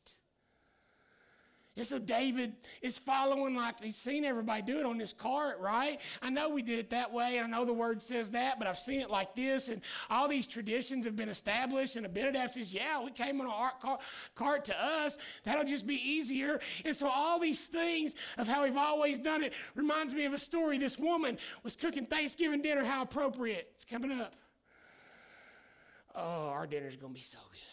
And 1.76 1.86
so 1.86 1.98
David 2.00 2.56
is 2.82 2.98
following 2.98 3.54
like 3.54 3.80
he's 3.80 3.96
seen 3.96 4.24
everybody 4.24 4.60
do 4.60 4.80
it 4.80 4.84
on 4.84 4.98
this 4.98 5.12
cart, 5.12 5.60
right? 5.60 6.00
I 6.20 6.28
know 6.28 6.48
we 6.48 6.62
did 6.62 6.80
it 6.80 6.90
that 6.90 7.12
way. 7.12 7.38
I 7.38 7.46
know 7.46 7.64
the 7.64 7.72
word 7.72 8.02
says 8.02 8.30
that, 8.30 8.58
but 8.58 8.66
I've 8.66 8.78
seen 8.78 9.00
it 9.00 9.08
like 9.08 9.36
this, 9.36 9.68
and 9.68 9.80
all 10.10 10.26
these 10.26 10.48
traditions 10.48 11.06
have 11.06 11.14
been 11.14 11.28
established. 11.28 11.94
And 11.94 12.04
Abinadab 12.04 12.50
says, 12.50 12.74
"Yeah, 12.74 13.00
we 13.00 13.12
came 13.12 13.40
on 13.40 13.46
a 13.46 13.80
cart, 13.80 14.00
cart 14.34 14.64
to 14.64 14.84
us. 14.84 15.16
That'll 15.44 15.64
just 15.64 15.86
be 15.86 15.94
easier." 15.94 16.60
And 16.84 16.94
so 16.94 17.08
all 17.08 17.38
these 17.38 17.68
things 17.68 18.16
of 18.36 18.48
how 18.48 18.64
we've 18.64 18.76
always 18.76 19.20
done 19.20 19.44
it 19.44 19.52
reminds 19.76 20.12
me 20.12 20.24
of 20.24 20.32
a 20.32 20.38
story. 20.38 20.76
This 20.76 20.98
woman 20.98 21.38
was 21.62 21.76
cooking 21.76 22.04
Thanksgiving 22.04 22.62
dinner. 22.62 22.84
How 22.84 23.02
appropriate! 23.02 23.70
It's 23.76 23.84
coming 23.84 24.10
up. 24.10 24.34
Oh, 26.16 26.48
our 26.48 26.66
dinner's 26.66 26.96
gonna 26.96 27.14
be 27.14 27.20
so 27.20 27.38
good 27.52 27.69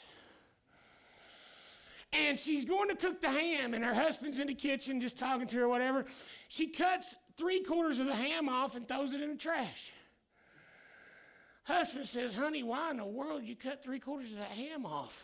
and 2.13 2.39
she's 2.39 2.65
going 2.65 2.89
to 2.89 2.95
cook 2.95 3.21
the 3.21 3.29
ham, 3.29 3.73
and 3.73 3.83
her 3.83 3.93
husband's 3.93 4.39
in 4.39 4.47
the 4.47 4.55
kitchen 4.55 5.01
just 5.01 5.17
talking 5.17 5.47
to 5.47 5.57
her, 5.57 5.67
whatever. 5.67 6.05
She 6.47 6.67
cuts 6.67 7.15
three 7.35 7.61
quarters 7.61 7.99
of 7.99 8.07
the 8.07 8.15
ham 8.15 8.47
off 8.47 8.75
and 8.75 8.87
throws 8.87 9.13
it 9.13 9.21
in 9.21 9.31
the 9.31 9.35
trash. 9.35 9.91
Husband 11.63 12.07
says, 12.07 12.33
Honey, 12.33 12.63
why 12.63 12.91
in 12.91 12.97
the 12.97 13.05
world 13.05 13.43
you 13.43 13.55
cut 13.55 13.83
three 13.83 13.99
quarters 13.99 14.31
of 14.31 14.37
that 14.37 14.51
ham 14.51 14.85
off? 14.85 15.23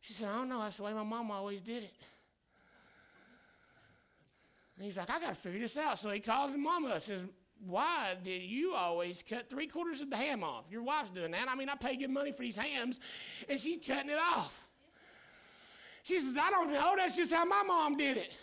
She 0.00 0.12
said, 0.12 0.28
I 0.28 0.36
don't 0.36 0.48
know. 0.48 0.62
That's 0.62 0.76
the 0.76 0.84
way 0.84 0.92
my 0.92 1.02
mom 1.02 1.30
always 1.30 1.60
did 1.60 1.82
it. 1.82 1.94
And 4.76 4.84
he's 4.84 4.96
like, 4.96 5.10
I 5.10 5.20
got 5.20 5.30
to 5.30 5.34
figure 5.34 5.60
this 5.60 5.76
out. 5.76 5.98
So 5.98 6.08
he 6.10 6.20
calls 6.20 6.52
his 6.52 6.58
mama 6.58 6.88
and 6.94 7.02
says, 7.02 7.20
Why 7.66 8.14
did 8.22 8.42
you 8.42 8.74
always 8.74 9.24
cut 9.28 9.50
three 9.50 9.66
quarters 9.66 10.00
of 10.00 10.08
the 10.08 10.16
ham 10.16 10.44
off? 10.44 10.64
Your 10.70 10.82
wife's 10.82 11.10
doing 11.10 11.32
that. 11.32 11.48
I 11.48 11.56
mean, 11.56 11.68
I 11.68 11.74
pay 11.74 11.96
good 11.96 12.10
money 12.10 12.32
for 12.32 12.42
these 12.42 12.56
hams, 12.56 13.00
and 13.48 13.60
she's 13.60 13.84
cutting 13.84 14.10
it 14.10 14.18
off. 14.18 14.69
She 16.10 16.18
says, 16.18 16.36
I 16.36 16.50
don't 16.50 16.72
know. 16.72 16.94
That's 16.96 17.16
just 17.16 17.32
how 17.32 17.44
my 17.44 17.62
mom 17.62 17.96
did 17.96 18.16
it. 18.16 18.34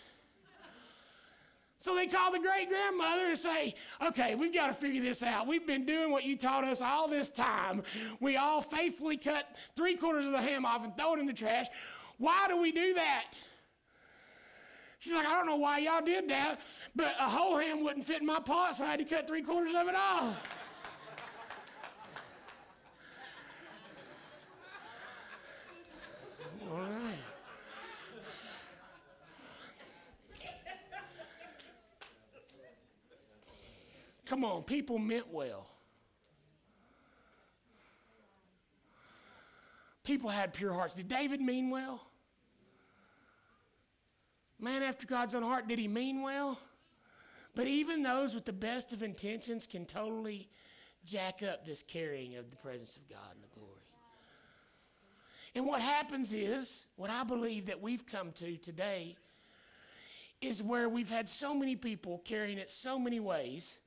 So 1.80 1.94
they 1.94 2.06
call 2.06 2.32
the 2.32 2.38
great 2.38 2.70
grandmother 2.70 3.26
and 3.26 3.36
say, 3.36 3.74
Okay, 4.00 4.34
we've 4.34 4.54
got 4.54 4.68
to 4.68 4.72
figure 4.72 5.02
this 5.02 5.22
out. 5.22 5.46
We've 5.46 5.66
been 5.66 5.84
doing 5.84 6.10
what 6.10 6.24
you 6.24 6.34
taught 6.34 6.64
us 6.64 6.80
all 6.80 7.08
this 7.08 7.30
time. 7.30 7.82
We 8.20 8.38
all 8.38 8.62
faithfully 8.62 9.18
cut 9.18 9.54
three 9.76 9.96
quarters 9.96 10.24
of 10.24 10.32
the 10.32 10.40
ham 10.40 10.64
off 10.64 10.82
and 10.82 10.96
throw 10.96 11.12
it 11.12 11.20
in 11.20 11.26
the 11.26 11.34
trash. 11.34 11.66
Why 12.16 12.48
do 12.48 12.56
we 12.56 12.72
do 12.72 12.94
that? 12.94 13.34
She's 14.98 15.12
like, 15.12 15.26
I 15.26 15.34
don't 15.34 15.44
know 15.44 15.56
why 15.56 15.80
y'all 15.80 16.02
did 16.02 16.26
that, 16.30 16.60
but 16.96 17.14
a 17.20 17.28
whole 17.28 17.58
ham 17.58 17.84
wouldn't 17.84 18.06
fit 18.06 18.22
in 18.22 18.26
my 18.26 18.40
pot, 18.40 18.78
so 18.78 18.84
I 18.84 18.92
had 18.92 18.98
to 19.00 19.04
cut 19.04 19.28
three 19.28 19.42
quarters 19.42 19.74
of 19.76 19.88
it 19.88 19.94
off. 19.94 20.36
all 26.70 26.78
right. 26.78 27.18
Come 34.28 34.44
on, 34.44 34.62
people 34.62 34.98
meant 34.98 35.32
well. 35.32 35.66
People 40.04 40.28
had 40.28 40.52
pure 40.52 40.72
hearts. 40.72 40.94
Did 40.94 41.08
David 41.08 41.40
mean 41.40 41.70
well? 41.70 42.02
Man 44.60 44.82
after 44.82 45.06
God's 45.06 45.34
own 45.34 45.42
heart, 45.42 45.66
did 45.66 45.78
he 45.78 45.88
mean 45.88 46.20
well? 46.20 46.58
But 47.54 47.68
even 47.68 48.02
those 48.02 48.34
with 48.34 48.44
the 48.44 48.52
best 48.52 48.92
of 48.92 49.02
intentions 49.02 49.66
can 49.66 49.86
totally 49.86 50.48
jack 51.04 51.42
up 51.42 51.64
this 51.64 51.82
carrying 51.82 52.36
of 52.36 52.50
the 52.50 52.56
presence 52.56 52.96
of 52.96 53.08
God 53.08 53.34
and 53.34 53.42
the 53.42 53.58
glory. 53.58 53.80
And 55.54 55.64
what 55.64 55.80
happens 55.80 56.34
is, 56.34 56.86
what 56.96 57.08
I 57.08 57.24
believe 57.24 57.66
that 57.66 57.80
we've 57.80 58.04
come 58.04 58.32
to 58.32 58.58
today 58.58 59.16
is 60.42 60.62
where 60.62 60.88
we've 60.88 61.10
had 61.10 61.30
so 61.30 61.54
many 61.54 61.76
people 61.76 62.20
carrying 62.24 62.58
it 62.58 62.70
so 62.70 62.98
many 62.98 63.20
ways 63.20 63.78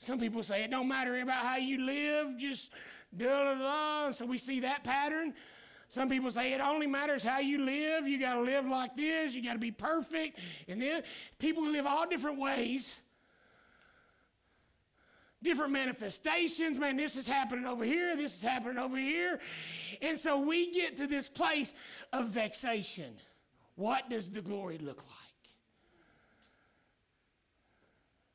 Some 0.00 0.18
people 0.18 0.42
say 0.42 0.64
it 0.64 0.70
don't 0.70 0.88
matter 0.88 1.20
about 1.20 1.44
how 1.44 1.56
you 1.56 1.84
live, 1.84 2.38
just 2.38 2.70
da 3.16 3.26
da 3.26 3.54
da. 3.54 4.10
So 4.12 4.24
we 4.24 4.38
see 4.38 4.60
that 4.60 4.82
pattern. 4.82 5.34
Some 5.88 6.08
people 6.08 6.30
say 6.30 6.52
it 6.52 6.60
only 6.60 6.86
matters 6.86 7.22
how 7.22 7.40
you 7.40 7.64
live. 7.64 8.08
You 8.08 8.18
got 8.18 8.34
to 8.34 8.40
live 8.42 8.64
like 8.64 8.96
this. 8.96 9.34
You 9.34 9.42
got 9.42 9.54
to 9.54 9.58
be 9.58 9.72
perfect. 9.72 10.38
And 10.68 10.80
then 10.80 11.02
people 11.38 11.66
live 11.66 11.84
all 11.84 12.08
different 12.08 12.38
ways, 12.38 12.96
different 15.42 15.72
manifestations. 15.72 16.78
Man, 16.78 16.96
this 16.96 17.16
is 17.16 17.26
happening 17.26 17.66
over 17.66 17.84
here. 17.84 18.16
This 18.16 18.36
is 18.36 18.42
happening 18.42 18.78
over 18.78 18.96
here. 18.96 19.40
And 20.00 20.16
so 20.16 20.38
we 20.38 20.72
get 20.72 20.96
to 20.98 21.08
this 21.08 21.28
place 21.28 21.74
of 22.12 22.28
vexation. 22.28 23.16
What 23.74 24.08
does 24.08 24.30
the 24.30 24.40
glory 24.40 24.78
look 24.78 24.98
like? 24.98 25.19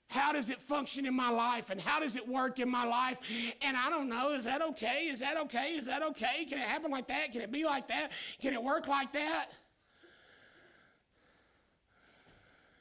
How 0.08 0.32
does 0.32 0.50
it 0.50 0.62
function 0.62 1.06
in 1.06 1.14
my 1.14 1.30
life 1.30 1.70
and 1.70 1.82
how 1.82 2.00
does 2.00 2.16
it 2.16 2.28
work 2.28 2.60
in 2.60 2.70
my 2.70 2.86
life? 2.86 3.18
And 3.62 3.76
I 3.76 3.90
don't 3.90 4.08
know, 4.08 4.32
is 4.32 4.44
that 4.46 4.62
okay? 4.62 5.08
Is 5.08 5.20
that 5.20 5.38
okay? 5.38 5.76
Is 5.76 5.88
that 5.88 6.04
okay? 6.04 6.46
Can 6.46 6.60
it 6.60 6.68
happen 6.68 6.92
like 6.92 7.08
that? 7.08 7.32
Can 7.32 7.42
it 7.42 7.52
be 7.52 7.66
like 7.66 7.88
that? 7.88 8.12
Can 8.40 8.54
it 8.54 8.62
work 8.62 8.88
like 8.88 9.12
that? 9.14 9.48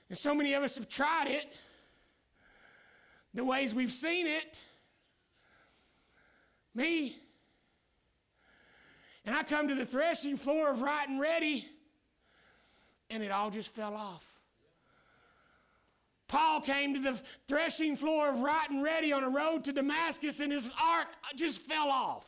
And 0.08 0.18
so 0.18 0.34
many 0.34 0.52
of 0.52 0.62
us 0.62 0.76
have 0.76 0.88
tried 0.88 1.28
it 1.28 1.58
the 3.32 3.44
ways 3.44 3.74
we've 3.74 3.92
seen 3.92 4.26
it. 4.26 4.60
Me. 6.74 7.16
And 9.24 9.34
I 9.34 9.42
come 9.42 9.68
to 9.68 9.74
the 9.74 9.87
threshing 9.87 10.37
floor 10.37 10.70
of 10.70 10.82
right 10.82 11.08
and 11.08 11.18
ready, 11.18 11.66
and 13.08 13.22
it 13.22 13.30
all 13.30 13.50
just 13.50 13.70
fell 13.70 13.94
off. 13.94 14.34
Paul 16.28 16.60
came 16.60 16.94
to 16.94 17.00
the 17.00 17.20
threshing 17.46 17.96
floor 17.96 18.30
of 18.30 18.40
right 18.40 18.68
and 18.70 18.82
ready 18.82 19.12
on 19.12 19.22
a 19.22 19.28
road 19.28 19.64
to 19.64 19.72
Damascus, 19.72 20.40
and 20.40 20.52
his 20.52 20.68
ark 20.80 21.08
just 21.37 21.58
fell 21.58 21.88
off 21.88 22.26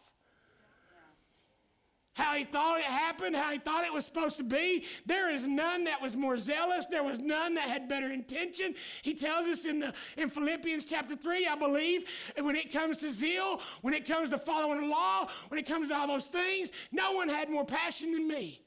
how 2.16 2.32
he 2.32 2.44
thought 2.44 2.78
it 2.78 2.84
happened, 2.84 3.36
how 3.36 3.52
he 3.52 3.58
thought 3.58 3.84
it 3.84 3.92
was 3.92 4.06
supposed 4.06 4.38
to 4.38 4.42
be. 4.42 4.84
There 5.04 5.30
is 5.30 5.46
none 5.46 5.84
that 5.84 6.00
was 6.00 6.16
more 6.16 6.38
zealous. 6.38 6.86
There 6.86 7.04
was 7.04 7.18
none 7.18 7.54
that 7.56 7.68
had 7.68 7.90
better 7.90 8.10
intention. 8.10 8.74
He 9.02 9.12
tells 9.12 9.46
us 9.46 9.66
in 9.66 9.80
the 9.80 9.92
in 10.16 10.30
Philippians 10.30 10.86
chapter 10.86 11.14
3, 11.14 11.46
I 11.46 11.56
believe, 11.56 12.04
when 12.40 12.56
it 12.56 12.72
comes 12.72 12.96
to 12.98 13.10
zeal, 13.10 13.60
when 13.82 13.92
it 13.92 14.06
comes 14.06 14.30
to 14.30 14.38
following 14.38 14.80
the 14.80 14.86
law, 14.86 15.28
when 15.48 15.60
it 15.60 15.66
comes 15.66 15.88
to 15.88 15.94
all 15.94 16.06
those 16.06 16.28
things, 16.28 16.72
no 16.90 17.12
one 17.12 17.28
had 17.28 17.50
more 17.50 17.66
passion 17.66 18.12
than 18.12 18.26
me. 18.26 18.65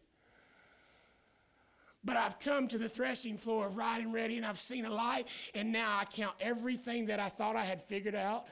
But 2.10 2.18
I've 2.18 2.40
come 2.40 2.68
to 2.70 2.80
the 2.80 2.90
threshing 2.90 3.38
floor 3.38 3.68
of 3.68 3.78
right 3.78 4.02
and 4.02 4.12
ready, 4.12 4.36
and 4.38 4.44
I've 4.44 4.60
seen 4.60 4.84
a 4.84 4.90
light, 4.90 5.28
and 5.54 5.72
now 5.72 5.96
I 5.96 6.06
count 6.06 6.34
everything 6.42 7.06
that 7.06 7.20
I 7.20 7.30
thought 7.30 7.56
I 7.56 7.64
had 7.64 7.84
figured 7.84 8.16
out 8.16 8.48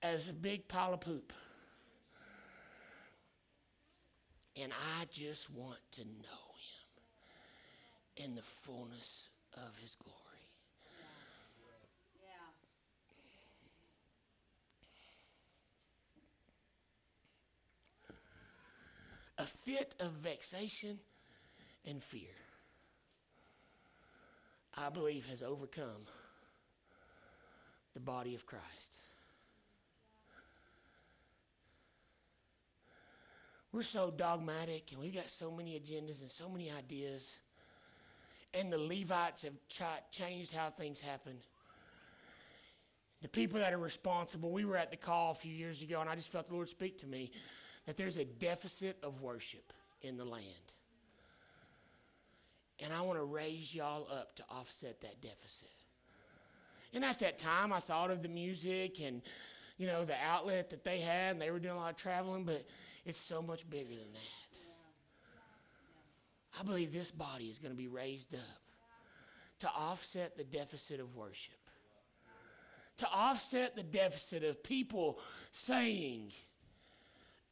as 0.00 0.28
a 0.28 0.32
big 0.32 0.68
pile 0.68 0.94
of 0.94 1.00
poop. 1.00 1.32
And 4.54 4.70
I 4.72 5.06
just 5.10 5.50
want 5.50 5.80
to 5.90 6.02
know 6.02 6.44
him 8.14 8.24
in 8.24 8.34
the 8.36 8.42
fullness 8.62 9.30
of 9.54 9.76
his 9.82 9.96
glory. 9.96 10.20
A 19.38 19.46
fit 19.46 19.96
of 19.98 20.12
vexation 20.12 21.00
and 21.86 22.02
fear, 22.02 22.34
I 24.74 24.90
believe, 24.90 25.26
has 25.26 25.42
overcome 25.42 26.06
the 27.94 28.00
body 28.00 28.34
of 28.34 28.46
Christ. 28.46 28.98
We're 33.72 33.82
so 33.82 34.12
dogmatic 34.16 34.92
and 34.92 35.00
we've 35.00 35.14
got 35.14 35.28
so 35.28 35.50
many 35.50 35.72
agendas 35.78 36.20
and 36.20 36.30
so 36.30 36.48
many 36.48 36.70
ideas. 36.70 37.38
And 38.52 38.72
the 38.72 38.78
Levites 38.78 39.42
have 39.42 39.54
ch- 39.68 40.12
changed 40.12 40.52
how 40.52 40.70
things 40.70 41.00
happen. 41.00 41.38
The 43.20 43.28
people 43.28 43.58
that 43.58 43.72
are 43.72 43.78
responsible, 43.78 44.52
we 44.52 44.64
were 44.64 44.76
at 44.76 44.92
the 44.92 44.96
call 44.96 45.32
a 45.32 45.34
few 45.34 45.52
years 45.52 45.82
ago, 45.82 46.00
and 46.00 46.08
I 46.08 46.14
just 46.14 46.28
felt 46.28 46.46
the 46.46 46.54
Lord 46.54 46.68
speak 46.68 46.98
to 46.98 47.06
me 47.08 47.32
that 47.86 47.96
there's 47.96 48.16
a 48.16 48.24
deficit 48.24 48.96
of 49.02 49.22
worship 49.22 49.72
in 50.02 50.16
the 50.16 50.24
land. 50.24 50.44
And 52.80 52.92
I 52.92 53.00
want 53.02 53.18
to 53.18 53.24
raise 53.24 53.74
y'all 53.74 54.08
up 54.12 54.34
to 54.36 54.44
offset 54.50 55.00
that 55.02 55.20
deficit. 55.20 55.70
And 56.92 57.04
at 57.04 57.20
that 57.20 57.38
time, 57.38 57.72
I 57.72 57.80
thought 57.80 58.10
of 58.10 58.22
the 58.22 58.28
music 58.28 59.00
and, 59.00 59.22
you 59.78 59.86
know, 59.86 60.04
the 60.04 60.16
outlet 60.24 60.70
that 60.70 60.84
they 60.84 61.00
had, 61.00 61.32
and 61.32 61.42
they 61.42 61.50
were 61.50 61.58
doing 61.58 61.74
a 61.74 61.78
lot 61.78 61.90
of 61.90 61.96
traveling, 61.96 62.44
but 62.44 62.64
it's 63.04 63.18
so 63.18 63.42
much 63.42 63.68
bigger 63.68 63.94
than 63.94 64.12
that. 64.12 64.58
I 66.58 66.62
believe 66.62 66.92
this 66.92 67.10
body 67.10 67.46
is 67.46 67.58
going 67.58 67.72
to 67.72 67.76
be 67.76 67.88
raised 67.88 68.34
up 68.34 68.40
to 69.60 69.68
offset 69.68 70.36
the 70.36 70.44
deficit 70.44 71.00
of 71.00 71.16
worship, 71.16 71.54
to 72.98 73.08
offset 73.08 73.74
the 73.74 73.82
deficit 73.82 74.44
of 74.44 74.62
people 74.62 75.18
saying, 75.50 76.32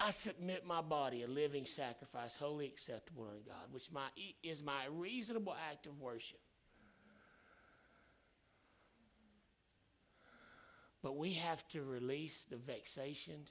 I 0.01 0.11
submit 0.11 0.67
my 0.67 0.81
body 0.81 1.23
a 1.23 1.29
living 1.29 1.65
sacrifice, 1.65 2.35
holy 2.35 2.67
acceptable 2.67 3.29
unto 3.31 3.49
God, 3.49 3.73
which 3.73 3.91
my, 3.93 4.09
is 4.43 4.63
my 4.63 4.87
reasonable 4.91 5.55
act 5.71 5.87
of 5.87 6.01
worship. 6.01 6.41
But 11.03 11.17
we 11.17 11.33
have 11.35 11.67
to 11.69 11.83
release 11.83 12.45
the 12.49 12.57
vexation 12.57 13.49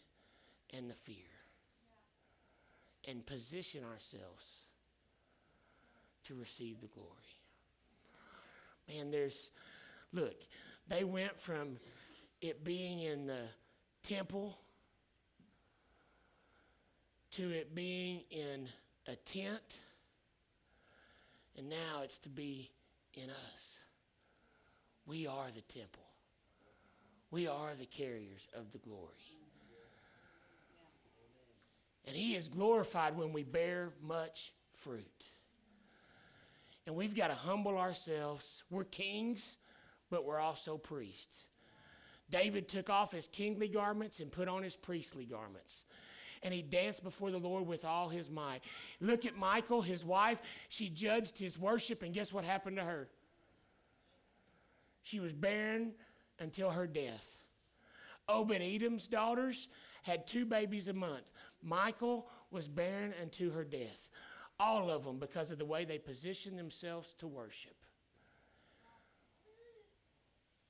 and 0.73 0.89
the 0.89 0.95
fear 0.95 1.15
and 3.07 3.25
position 3.25 3.83
ourselves 3.83 4.61
to 6.25 6.35
receive 6.35 6.81
the 6.81 6.87
glory. 6.87 7.07
Man, 8.87 9.11
there's, 9.11 9.49
look, 10.13 10.35
they 10.87 11.03
went 11.03 11.39
from 11.39 11.77
it 12.41 12.63
being 12.63 13.01
in 13.01 13.27
the 13.27 13.43
temple 14.03 14.57
to 17.31 17.49
it 17.49 17.73
being 17.73 18.21
in 18.29 18.67
a 19.07 19.15
tent, 19.15 19.79
and 21.57 21.69
now 21.69 22.01
it's 22.03 22.17
to 22.19 22.29
be 22.29 22.69
in 23.13 23.29
us. 23.29 23.79
We 25.05 25.27
are 25.27 25.47
the 25.53 25.61
temple, 25.61 26.03
we 27.31 27.47
are 27.47 27.71
the 27.77 27.85
carriers 27.85 28.47
of 28.55 28.71
the 28.71 28.77
glory. 28.79 29.07
And 32.05 32.15
He 32.15 32.35
is 32.35 32.47
glorified 32.47 33.15
when 33.15 33.31
we 33.31 33.43
bear 33.43 33.89
much 34.01 34.53
fruit. 34.73 35.29
And 36.87 36.95
we've 36.95 37.15
got 37.15 37.27
to 37.27 37.35
humble 37.35 37.77
ourselves. 37.77 38.63
We're 38.71 38.85
kings, 38.85 39.57
but 40.09 40.25
we're 40.25 40.39
also 40.39 40.77
priests. 40.77 41.43
David 42.31 42.67
took 42.67 42.89
off 42.89 43.11
his 43.11 43.27
kingly 43.27 43.67
garments 43.67 44.19
and 44.19 44.31
put 44.31 44.47
on 44.47 44.63
his 44.63 44.75
priestly 44.75 45.25
garments. 45.25 45.85
And 46.43 46.53
he 46.53 46.61
danced 46.61 47.03
before 47.03 47.29
the 47.29 47.37
Lord 47.37 47.67
with 47.67 47.85
all 47.85 48.09
his 48.09 48.29
might. 48.29 48.61
Look 48.99 49.25
at 49.25 49.37
Michal, 49.37 49.81
his 49.81 50.03
wife. 50.03 50.39
She 50.69 50.89
judged 50.89 51.37
his 51.37 51.57
worship, 51.59 52.01
and 52.01 52.13
guess 52.13 52.33
what 52.33 52.43
happened 52.43 52.77
to 52.77 52.83
her? 52.83 53.07
She 55.03 55.19
was 55.19 55.33
barren 55.33 55.93
until 56.39 56.71
her 56.71 56.87
death. 56.87 57.25
Obed 58.27 58.61
Edom's 58.61 59.07
daughters 59.07 59.67
had 60.03 60.25
two 60.25 60.45
babies 60.45 60.87
a 60.87 60.93
month. 60.93 61.29
Michal 61.63 62.27
was 62.49 62.67
barren 62.67 63.13
until 63.21 63.51
her 63.51 63.63
death. 63.63 64.09
All 64.59 64.89
of 64.89 65.03
them 65.03 65.17
because 65.19 65.51
of 65.51 65.57
the 65.57 65.65
way 65.65 65.85
they 65.85 65.97
positioned 65.97 66.57
themselves 66.57 67.13
to 67.19 67.27
worship. 67.27 67.75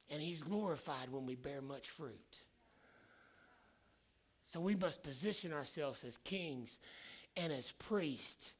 And 0.09 0.21
he's 0.21 0.41
glorified 0.41 1.09
when 1.09 1.25
we 1.25 1.35
bear 1.35 1.61
much 1.61 1.89
fruit. 1.89 2.41
So 4.51 4.59
we 4.59 4.75
must 4.75 5.01
position 5.01 5.53
ourselves 5.53 6.03
as 6.03 6.17
kings 6.17 6.77
and 7.37 7.53
as 7.53 7.71
priests 7.71 8.51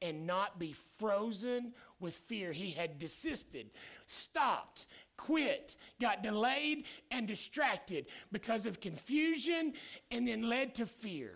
and 0.00 0.26
not 0.26 0.58
be 0.58 0.74
frozen 0.98 1.74
with 2.00 2.14
fear. 2.26 2.52
He 2.52 2.70
had 2.70 2.98
desisted, 2.98 3.68
stopped, 4.06 4.86
quit, 5.18 5.74
got 6.00 6.22
delayed, 6.22 6.84
and 7.10 7.28
distracted 7.28 8.06
because 8.32 8.64
of 8.64 8.80
confusion 8.80 9.74
and 10.10 10.26
then 10.26 10.48
led 10.48 10.74
to 10.76 10.86
fear. 10.86 11.34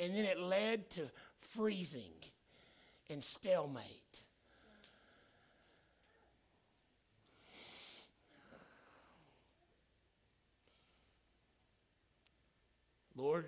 And 0.00 0.12
then 0.12 0.24
it 0.24 0.40
led 0.40 0.90
to 0.90 1.02
freezing 1.38 2.10
and 3.08 3.22
stalemate. 3.22 3.99
Lord, 13.20 13.44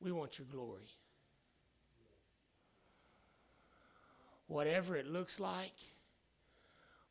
we 0.00 0.12
want 0.12 0.38
your 0.38 0.46
glory. 0.46 0.86
Whatever 4.46 4.94
it 4.94 5.06
looks 5.06 5.40
like, 5.40 5.74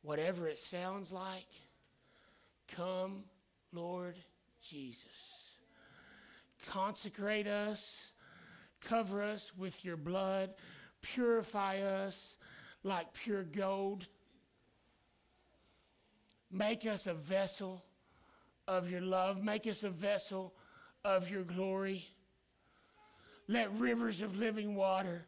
whatever 0.03 0.47
it 0.47 0.57
sounds 0.57 1.11
like, 1.11 1.47
come, 2.69 3.23
Lord 3.73 4.15
Jesus. 4.61 5.57
Consecrate 6.67 7.47
us, 7.47 8.11
cover 8.79 9.21
us 9.21 9.51
with 9.57 9.83
your 9.83 9.97
blood, 9.97 10.51
purify 11.01 11.79
us 11.79 12.37
like 12.83 13.13
pure 13.13 13.43
gold. 13.43 14.07
Make 16.49 16.85
us 16.85 17.05
a 17.05 17.13
vessel 17.13 17.83
of 18.65 18.89
your 18.89 19.01
love, 19.01 19.43
make 19.43 19.67
us 19.67 19.83
a 19.83 19.89
vessel 19.89 20.53
of 21.03 21.29
your 21.29 21.43
glory. 21.43 22.07
Let 23.47 23.73
rivers 23.73 24.21
of 24.21 24.35
living 24.37 24.75
water 24.75 25.25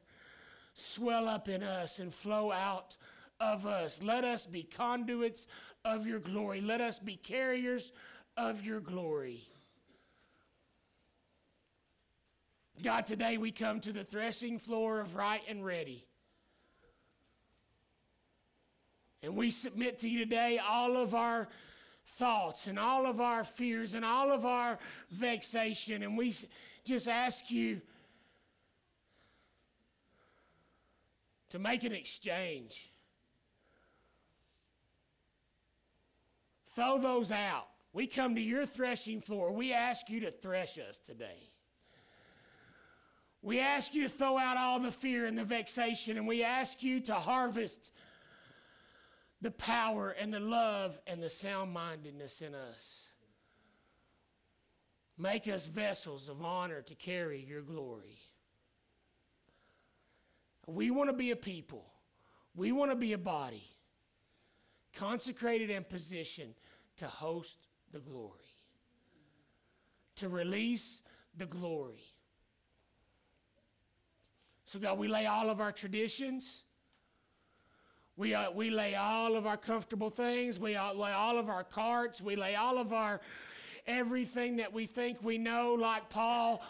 swell 0.73 1.27
up 1.27 1.49
in 1.49 1.63
us 1.63 1.99
and 1.99 2.13
flow 2.13 2.51
out 2.51 2.95
of 3.39 3.65
us. 3.65 4.01
Let 4.01 4.23
us 4.23 4.45
be 4.45 4.63
conduits 4.63 5.47
of 5.83 6.05
your 6.05 6.19
glory. 6.19 6.61
Let 6.61 6.81
us 6.81 6.99
be 6.99 7.15
carriers 7.15 7.91
of 8.37 8.63
your 8.63 8.79
glory. 8.79 9.43
God, 12.83 13.05
today 13.05 13.37
we 13.37 13.51
come 13.51 13.79
to 13.81 13.91
the 13.91 14.03
threshing 14.03 14.57
floor 14.57 14.99
of 14.99 15.15
right 15.15 15.41
and 15.47 15.63
ready. 15.63 16.05
And 19.23 19.35
we 19.35 19.51
submit 19.51 19.99
to 19.99 20.09
you 20.09 20.19
today 20.19 20.59
all 20.59 20.97
of 20.97 21.13
our 21.13 21.47
thoughts 22.21 22.67
and 22.67 22.77
all 22.77 23.07
of 23.07 23.19
our 23.19 23.43
fears 23.43 23.95
and 23.95 24.05
all 24.05 24.31
of 24.31 24.45
our 24.45 24.77
vexation. 25.09 26.03
And 26.03 26.15
we 26.15 26.35
just 26.85 27.07
ask 27.07 27.49
you 27.49 27.81
to 31.49 31.57
make 31.57 31.83
an 31.83 31.93
exchange. 31.93 32.91
Throw 36.75 36.99
those 36.99 37.31
out. 37.31 37.65
We 37.91 38.05
come 38.05 38.35
to 38.35 38.41
your 38.41 38.67
threshing 38.67 39.21
floor. 39.21 39.51
We 39.51 39.73
ask 39.73 40.07
you 40.07 40.19
to 40.19 40.29
thresh 40.29 40.77
us 40.77 40.99
today. 40.99 41.49
We 43.41 43.59
ask 43.59 43.95
you 43.95 44.03
to 44.03 44.09
throw 44.09 44.37
out 44.37 44.57
all 44.57 44.79
the 44.79 44.91
fear 44.91 45.25
and 45.25 45.35
the 45.35 45.43
vexation, 45.43 46.17
and 46.17 46.27
we 46.27 46.43
ask 46.43 46.83
you 46.83 46.99
to 46.99 47.15
harvest 47.15 47.91
the 49.41 49.51
power 49.51 50.11
and 50.11 50.31
the 50.33 50.39
love 50.39 50.99
and 51.07 51.21
the 51.21 51.29
sound 51.29 51.73
mindedness 51.73 52.41
in 52.41 52.53
us. 52.53 53.07
Make 55.17 55.47
us 55.47 55.65
vessels 55.65 56.29
of 56.29 56.43
honor 56.43 56.81
to 56.81 56.95
carry 56.95 57.43
your 57.43 57.61
glory. 57.61 58.19
We 60.67 60.91
want 60.91 61.09
to 61.09 61.15
be 61.15 61.31
a 61.31 61.35
people, 61.35 61.85
we 62.55 62.71
want 62.71 62.91
to 62.91 62.95
be 62.95 63.13
a 63.13 63.17
body 63.17 63.63
consecrated 64.93 65.69
and 65.69 65.87
positioned 65.87 66.53
to 66.97 67.07
host 67.07 67.57
the 67.91 67.99
glory, 67.99 68.55
to 70.15 70.29
release 70.29 71.01
the 71.37 71.45
glory. 71.45 72.03
So, 74.65 74.79
God, 74.79 74.97
we 74.97 75.07
lay 75.07 75.25
all 75.25 75.49
of 75.49 75.59
our 75.59 75.71
traditions. 75.71 76.63
We, 78.21 78.35
uh, 78.35 78.51
we 78.51 78.69
lay 78.69 78.93
all 78.93 79.35
of 79.35 79.47
our 79.47 79.57
comfortable 79.57 80.11
things. 80.11 80.59
We 80.59 80.75
uh, 80.75 80.93
lay 80.93 81.11
all 81.11 81.39
of 81.39 81.49
our 81.49 81.63
carts. 81.63 82.21
We 82.21 82.35
lay 82.35 82.53
all 82.53 82.77
of 82.77 82.93
our 82.93 83.19
everything 83.87 84.57
that 84.57 84.71
we 84.71 84.85
think 84.85 85.17
we 85.23 85.39
know, 85.39 85.73
like 85.73 86.07
Paul 86.11 86.61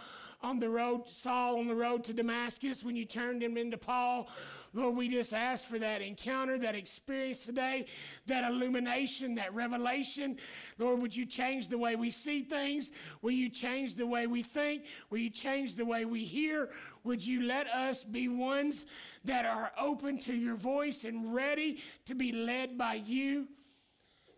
on 0.41 0.61
the 0.61 0.69
road, 0.69 1.09
Saul 1.09 1.59
on 1.59 1.67
the 1.67 1.75
road 1.75 2.05
to 2.05 2.13
Damascus 2.13 2.85
when 2.85 2.95
you 2.95 3.03
turned 3.03 3.43
him 3.43 3.57
into 3.57 3.75
Paul. 3.75 4.29
Lord, 4.73 4.95
we 4.95 5.09
just 5.09 5.33
ask 5.33 5.67
for 5.67 5.77
that 5.79 6.01
encounter, 6.01 6.57
that 6.59 6.75
experience 6.75 7.45
today, 7.45 7.85
that 8.27 8.49
illumination, 8.49 9.35
that 9.35 9.53
revelation. 9.53 10.37
Lord, 10.77 11.01
would 11.01 11.13
you 11.13 11.25
change 11.25 11.67
the 11.67 11.77
way 11.77 11.97
we 11.97 12.09
see 12.09 12.43
things? 12.43 12.91
Will 13.21 13.31
you 13.31 13.49
change 13.49 13.95
the 13.95 14.07
way 14.07 14.27
we 14.27 14.41
think? 14.41 14.83
Will 15.09 15.17
you 15.17 15.29
change 15.29 15.75
the 15.75 15.83
way 15.83 16.05
we 16.05 16.23
hear? 16.23 16.69
Would 17.03 17.25
you 17.25 17.43
let 17.43 17.67
us 17.67 18.03
be 18.03 18.27
ones 18.27 18.85
that 19.25 19.45
are 19.45 19.71
open 19.79 20.19
to 20.19 20.33
your 20.33 20.55
voice 20.55 21.03
and 21.03 21.33
ready 21.33 21.81
to 22.05 22.15
be 22.15 22.31
led 22.31 22.77
by 22.77 22.95
you 22.95 23.47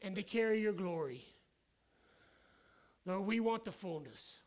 and 0.01 0.15
to 0.15 0.23
carry 0.23 0.61
your 0.61 0.73
glory? 0.73 1.25
Lord, 3.05 3.25
we 3.25 3.39
want 3.39 3.65
the 3.65 3.71
fullness. 3.71 4.37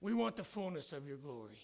We 0.00 0.14
want 0.14 0.36
the 0.36 0.44
fullness 0.44 0.92
of 0.92 1.06
your 1.06 1.16
glory. 1.16 1.60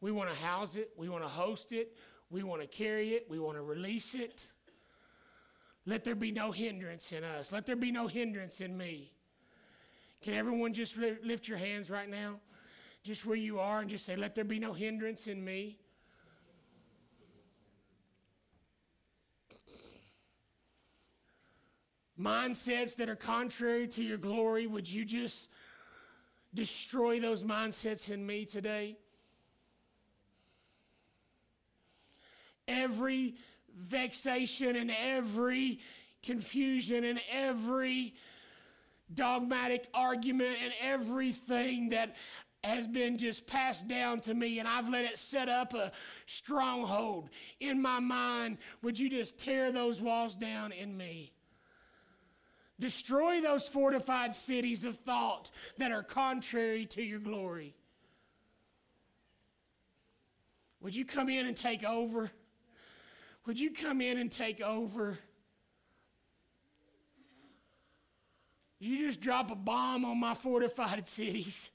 We 0.00 0.12
want 0.12 0.32
to 0.32 0.38
house 0.38 0.76
it. 0.76 0.90
We 0.96 1.08
want 1.08 1.24
to 1.24 1.28
host 1.28 1.72
it. 1.72 1.96
We 2.30 2.44
want 2.44 2.60
to 2.62 2.68
carry 2.68 3.14
it. 3.14 3.26
We 3.28 3.40
want 3.40 3.56
to 3.56 3.62
release 3.62 4.14
it. 4.14 4.46
Let 5.84 6.04
there 6.04 6.14
be 6.14 6.30
no 6.30 6.52
hindrance 6.52 7.10
in 7.10 7.24
us. 7.24 7.50
Let 7.50 7.66
there 7.66 7.74
be 7.74 7.90
no 7.90 8.06
hindrance 8.06 8.60
in 8.60 8.76
me. 8.76 9.10
Can 10.20 10.34
everyone 10.34 10.72
just 10.72 10.96
lift 10.96 11.48
your 11.48 11.58
hands 11.58 11.90
right 11.90 12.08
now? 12.08 12.40
Just 13.02 13.24
where 13.24 13.36
you 13.36 13.60
are 13.60 13.80
and 13.80 13.88
just 13.88 14.04
say, 14.04 14.16
Let 14.16 14.34
there 14.34 14.44
be 14.44 14.58
no 14.58 14.72
hindrance 14.72 15.26
in 15.26 15.44
me. 15.44 15.78
mindsets 22.20 22.96
that 22.96 23.08
are 23.08 23.16
contrary 23.16 23.86
to 23.86 24.02
your 24.02 24.18
glory, 24.18 24.66
would 24.66 24.90
you 24.90 25.04
just 25.04 25.48
destroy 26.54 27.20
those 27.20 27.42
mindsets 27.42 28.10
in 28.10 28.26
me 28.26 28.44
today? 28.44 28.96
Every 32.66 33.36
vexation 33.76 34.76
and 34.76 34.90
every 34.90 35.80
confusion 36.22 37.04
and 37.04 37.20
every 37.30 38.14
dogmatic 39.14 39.88
argument 39.94 40.56
and 40.62 40.72
everything 40.80 41.90
that 41.90 42.16
has 42.64 42.86
been 42.86 43.16
just 43.18 43.46
passed 43.46 43.86
down 43.86 44.20
to 44.20 44.34
me, 44.34 44.58
and 44.58 44.66
I've 44.66 44.88
let 44.88 45.04
it 45.04 45.16
set 45.16 45.48
up 45.48 45.74
a 45.74 45.92
stronghold 46.26 47.30
in 47.60 47.80
my 47.80 48.00
mind. 48.00 48.58
Would 48.82 48.98
you 48.98 49.08
just 49.08 49.38
tear 49.38 49.70
those 49.70 50.00
walls 50.00 50.34
down 50.36 50.72
in 50.72 50.96
me? 50.96 51.32
Destroy 52.80 53.40
those 53.40 53.66
fortified 53.66 54.36
cities 54.36 54.84
of 54.84 54.98
thought 54.98 55.50
that 55.78 55.90
are 55.90 56.02
contrary 56.02 56.86
to 56.86 57.02
your 57.02 57.18
glory. 57.18 57.74
Would 60.80 60.94
you 60.94 61.04
come 61.04 61.28
in 61.28 61.46
and 61.46 61.56
take 61.56 61.82
over? 61.82 62.30
Would 63.46 63.58
you 63.58 63.72
come 63.72 64.00
in 64.00 64.18
and 64.18 64.30
take 64.30 64.60
over? 64.60 65.18
You 68.80 69.06
just 69.06 69.20
drop 69.20 69.50
a 69.50 69.56
bomb 69.56 70.04
on 70.04 70.18
my 70.18 70.34
fortified 70.34 71.06
cities. 71.08 71.70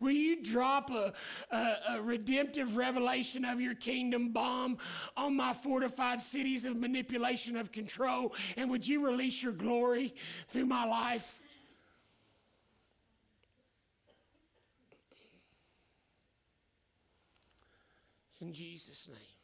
Will 0.00 0.12
you 0.12 0.42
drop 0.42 0.90
a, 0.90 1.12
a, 1.50 1.76
a, 1.90 2.02
redemptive 2.02 2.76
revelation 2.76 3.44
of 3.44 3.60
your 3.60 3.74
kingdom 3.74 4.32
bomb 4.32 4.78
on 5.16 5.36
my 5.36 5.52
fortified 5.52 6.20
cities 6.20 6.64
of 6.64 6.76
manipulation 6.76 7.56
of 7.56 7.70
control? 7.70 8.34
And 8.56 8.68
would 8.70 8.86
you 8.86 9.04
release 9.06 9.42
your 9.42 9.52
glory 9.52 10.14
through 10.48 10.66
my 10.66 10.84
life? 10.84 11.38
In 18.40 18.52
Jesus' 18.52 19.06
name. 19.06 19.41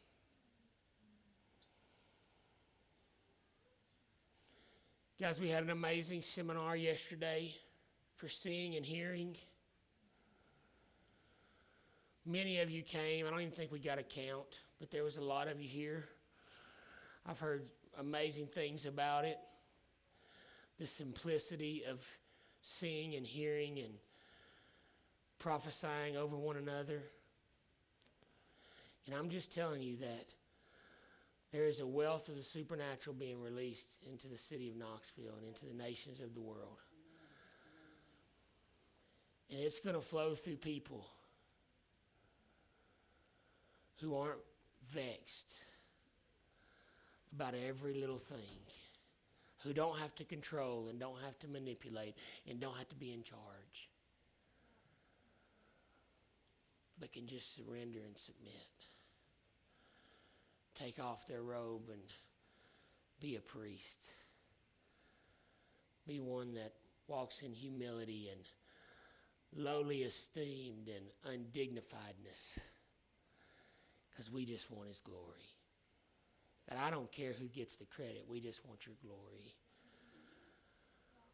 Guys, 5.21 5.41
we 5.41 5.49
had 5.49 5.65
an 5.65 5.71
amazing 5.71 6.23
seminar 6.23 6.77
yesterday 6.77 7.53
for 8.15 8.29
seeing 8.29 8.77
and 8.77 8.87
hearing. 8.87 9.37
Many 12.25 12.61
of 12.61 12.71
you 12.71 12.85
came. 12.85 13.27
I 13.27 13.31
don't 13.31 13.41
even 13.41 13.53
think 13.53 13.73
we 13.73 13.81
got 13.81 13.99
a 13.99 14.05
count, 14.05 14.61
but 14.79 14.93
there 14.93 15.03
was 15.03 15.17
a 15.17 15.21
lot 15.21 15.49
of 15.49 15.61
you 15.61 15.69
here. 15.69 16.05
I've 17.27 17.41
heard 17.41 17.65
amazing 17.99 18.47
things 18.47 18.87
about 18.87 19.25
it. 19.25 19.39
The 20.79 20.87
simplicity 20.87 21.83
of 21.91 22.01
seeing 22.63 23.17
and 23.17 23.27
hearing 23.27 23.81
and 23.81 23.95
prophesying 25.41 26.17
over 26.17 26.37
one 26.37 26.59
another. 26.59 27.03
And 29.07 29.17
I'm 29.17 29.31
just 29.31 29.53
telling 29.53 29.83
you 29.83 29.97
that 29.97 30.27
there 31.53 31.65
is 31.65 31.81
a 31.81 31.87
wealth 31.87 32.29
of 32.29 32.37
the 32.37 32.43
supernatural 32.43 33.17
being 33.17 33.43
released 33.43 33.97
into 34.07 34.29
the 34.29 34.37
city 34.37 34.69
of 34.69 34.77
Knoxville 34.77 35.35
and 35.39 35.49
into 35.49 35.65
the 35.65 35.75
nations 35.75 36.21
of 36.21 36.35
the 36.35 36.41
world. 36.41 36.79
And 39.51 39.61
it's 39.61 39.81
going 39.81 39.97
to 39.97 40.03
flow 40.03 40.35
through 40.35 40.57
people 40.57 41.07
who 44.01 44.15
aren't 44.15 44.41
vexed 44.93 45.55
about 47.35 47.55
every 47.67 47.95
little 47.95 48.19
thing, 48.19 48.39
who 49.63 49.73
don't 49.73 49.99
have 49.99 50.15
to 50.17 50.25
control 50.25 50.89
and 50.91 51.01
don't 51.01 51.21
have 51.25 51.39
to 51.39 51.49
manipulate 51.49 52.15
and 52.49 52.61
don't 52.61 52.77
have 52.77 52.89
to 52.89 52.95
be 52.95 53.13
in 53.13 53.23
charge, 53.23 53.89
but 57.01 57.13
can 57.13 57.27
just 57.27 57.57
surrender 57.57 58.01
and 58.07 58.17
submit. 58.19 58.53
Take 60.79 61.01
off 61.01 61.27
their 61.27 61.43
robe 61.43 61.89
and 61.91 62.03
be 63.21 63.37
a 63.37 63.41
priest. 63.41 63.99
Be 66.07 66.21
one 66.21 66.55
that 66.55 66.75
walks 67.09 67.43
in 67.43 67.53
humility 67.53 68.29
and 68.31 69.65
lowly 69.65 70.03
esteemed 70.03 70.89
and 70.89 71.35
undignifiedness 71.35 72.59
because 74.11 74.31
we 74.31 74.45
just 74.45 74.71
want 74.71 74.89
His 74.89 75.01
glory. 75.01 75.57
And 76.69 76.79
I 76.79 76.91
don't 76.91 77.11
care 77.11 77.33
who 77.33 77.47
gets 77.47 77.77
the 77.77 77.87
credit, 77.87 78.25
we 78.29 78.41
just 78.41 78.65
want 78.65 78.87
your 78.87 78.95
glory. 79.03 79.55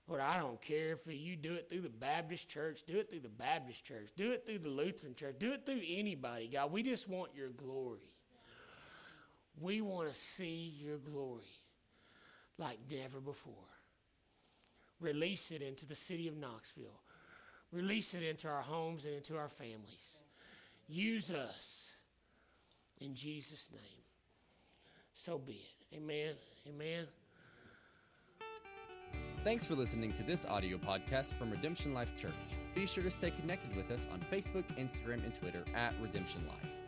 Lord, 0.06 0.20
I 0.20 0.38
don't 0.38 0.60
care 0.60 0.92
if 0.92 1.00
you 1.06 1.34
do 1.34 1.54
it 1.54 1.68
through 1.68 1.80
the 1.80 1.88
Baptist 1.88 2.48
church, 2.48 2.82
do 2.86 2.98
it 2.98 3.08
through 3.10 3.20
the 3.20 3.28
Baptist 3.28 3.84
church, 3.84 4.10
do 4.16 4.32
it 4.32 4.44
through 4.46 4.58
the 4.58 4.68
Lutheran 4.68 5.14
church, 5.14 5.36
do 5.38 5.52
it 5.52 5.64
through 5.64 5.80
anybody, 5.86 6.48
God. 6.52 6.72
We 6.72 6.82
just 6.82 7.08
want 7.08 7.30
your 7.34 7.48
glory. 7.48 8.13
We 9.60 9.80
want 9.80 10.08
to 10.08 10.14
see 10.14 10.74
your 10.78 10.98
glory 10.98 11.42
like 12.58 12.78
never 12.90 13.20
before. 13.20 13.52
Release 15.00 15.50
it 15.50 15.62
into 15.62 15.86
the 15.86 15.94
city 15.94 16.28
of 16.28 16.36
Knoxville. 16.36 17.00
Release 17.72 18.14
it 18.14 18.22
into 18.22 18.48
our 18.48 18.62
homes 18.62 19.04
and 19.04 19.14
into 19.14 19.36
our 19.36 19.48
families. 19.48 20.18
Use 20.88 21.30
us 21.30 21.92
in 23.00 23.14
Jesus' 23.14 23.70
name. 23.72 24.02
So 25.14 25.38
be 25.38 25.52
it. 25.52 25.96
Amen. 25.96 26.34
Amen. 26.68 27.06
Thanks 29.44 29.66
for 29.66 29.74
listening 29.74 30.12
to 30.14 30.22
this 30.22 30.46
audio 30.46 30.78
podcast 30.78 31.38
from 31.38 31.50
Redemption 31.50 31.92
Life 31.92 32.16
Church. 32.16 32.32
Be 32.74 32.86
sure 32.86 33.04
to 33.04 33.10
stay 33.10 33.30
connected 33.30 33.76
with 33.76 33.90
us 33.90 34.08
on 34.10 34.24
Facebook, 34.32 34.64
Instagram, 34.78 35.24
and 35.24 35.34
Twitter 35.34 35.64
at 35.74 35.94
Redemption 36.00 36.46
Life. 36.48 36.80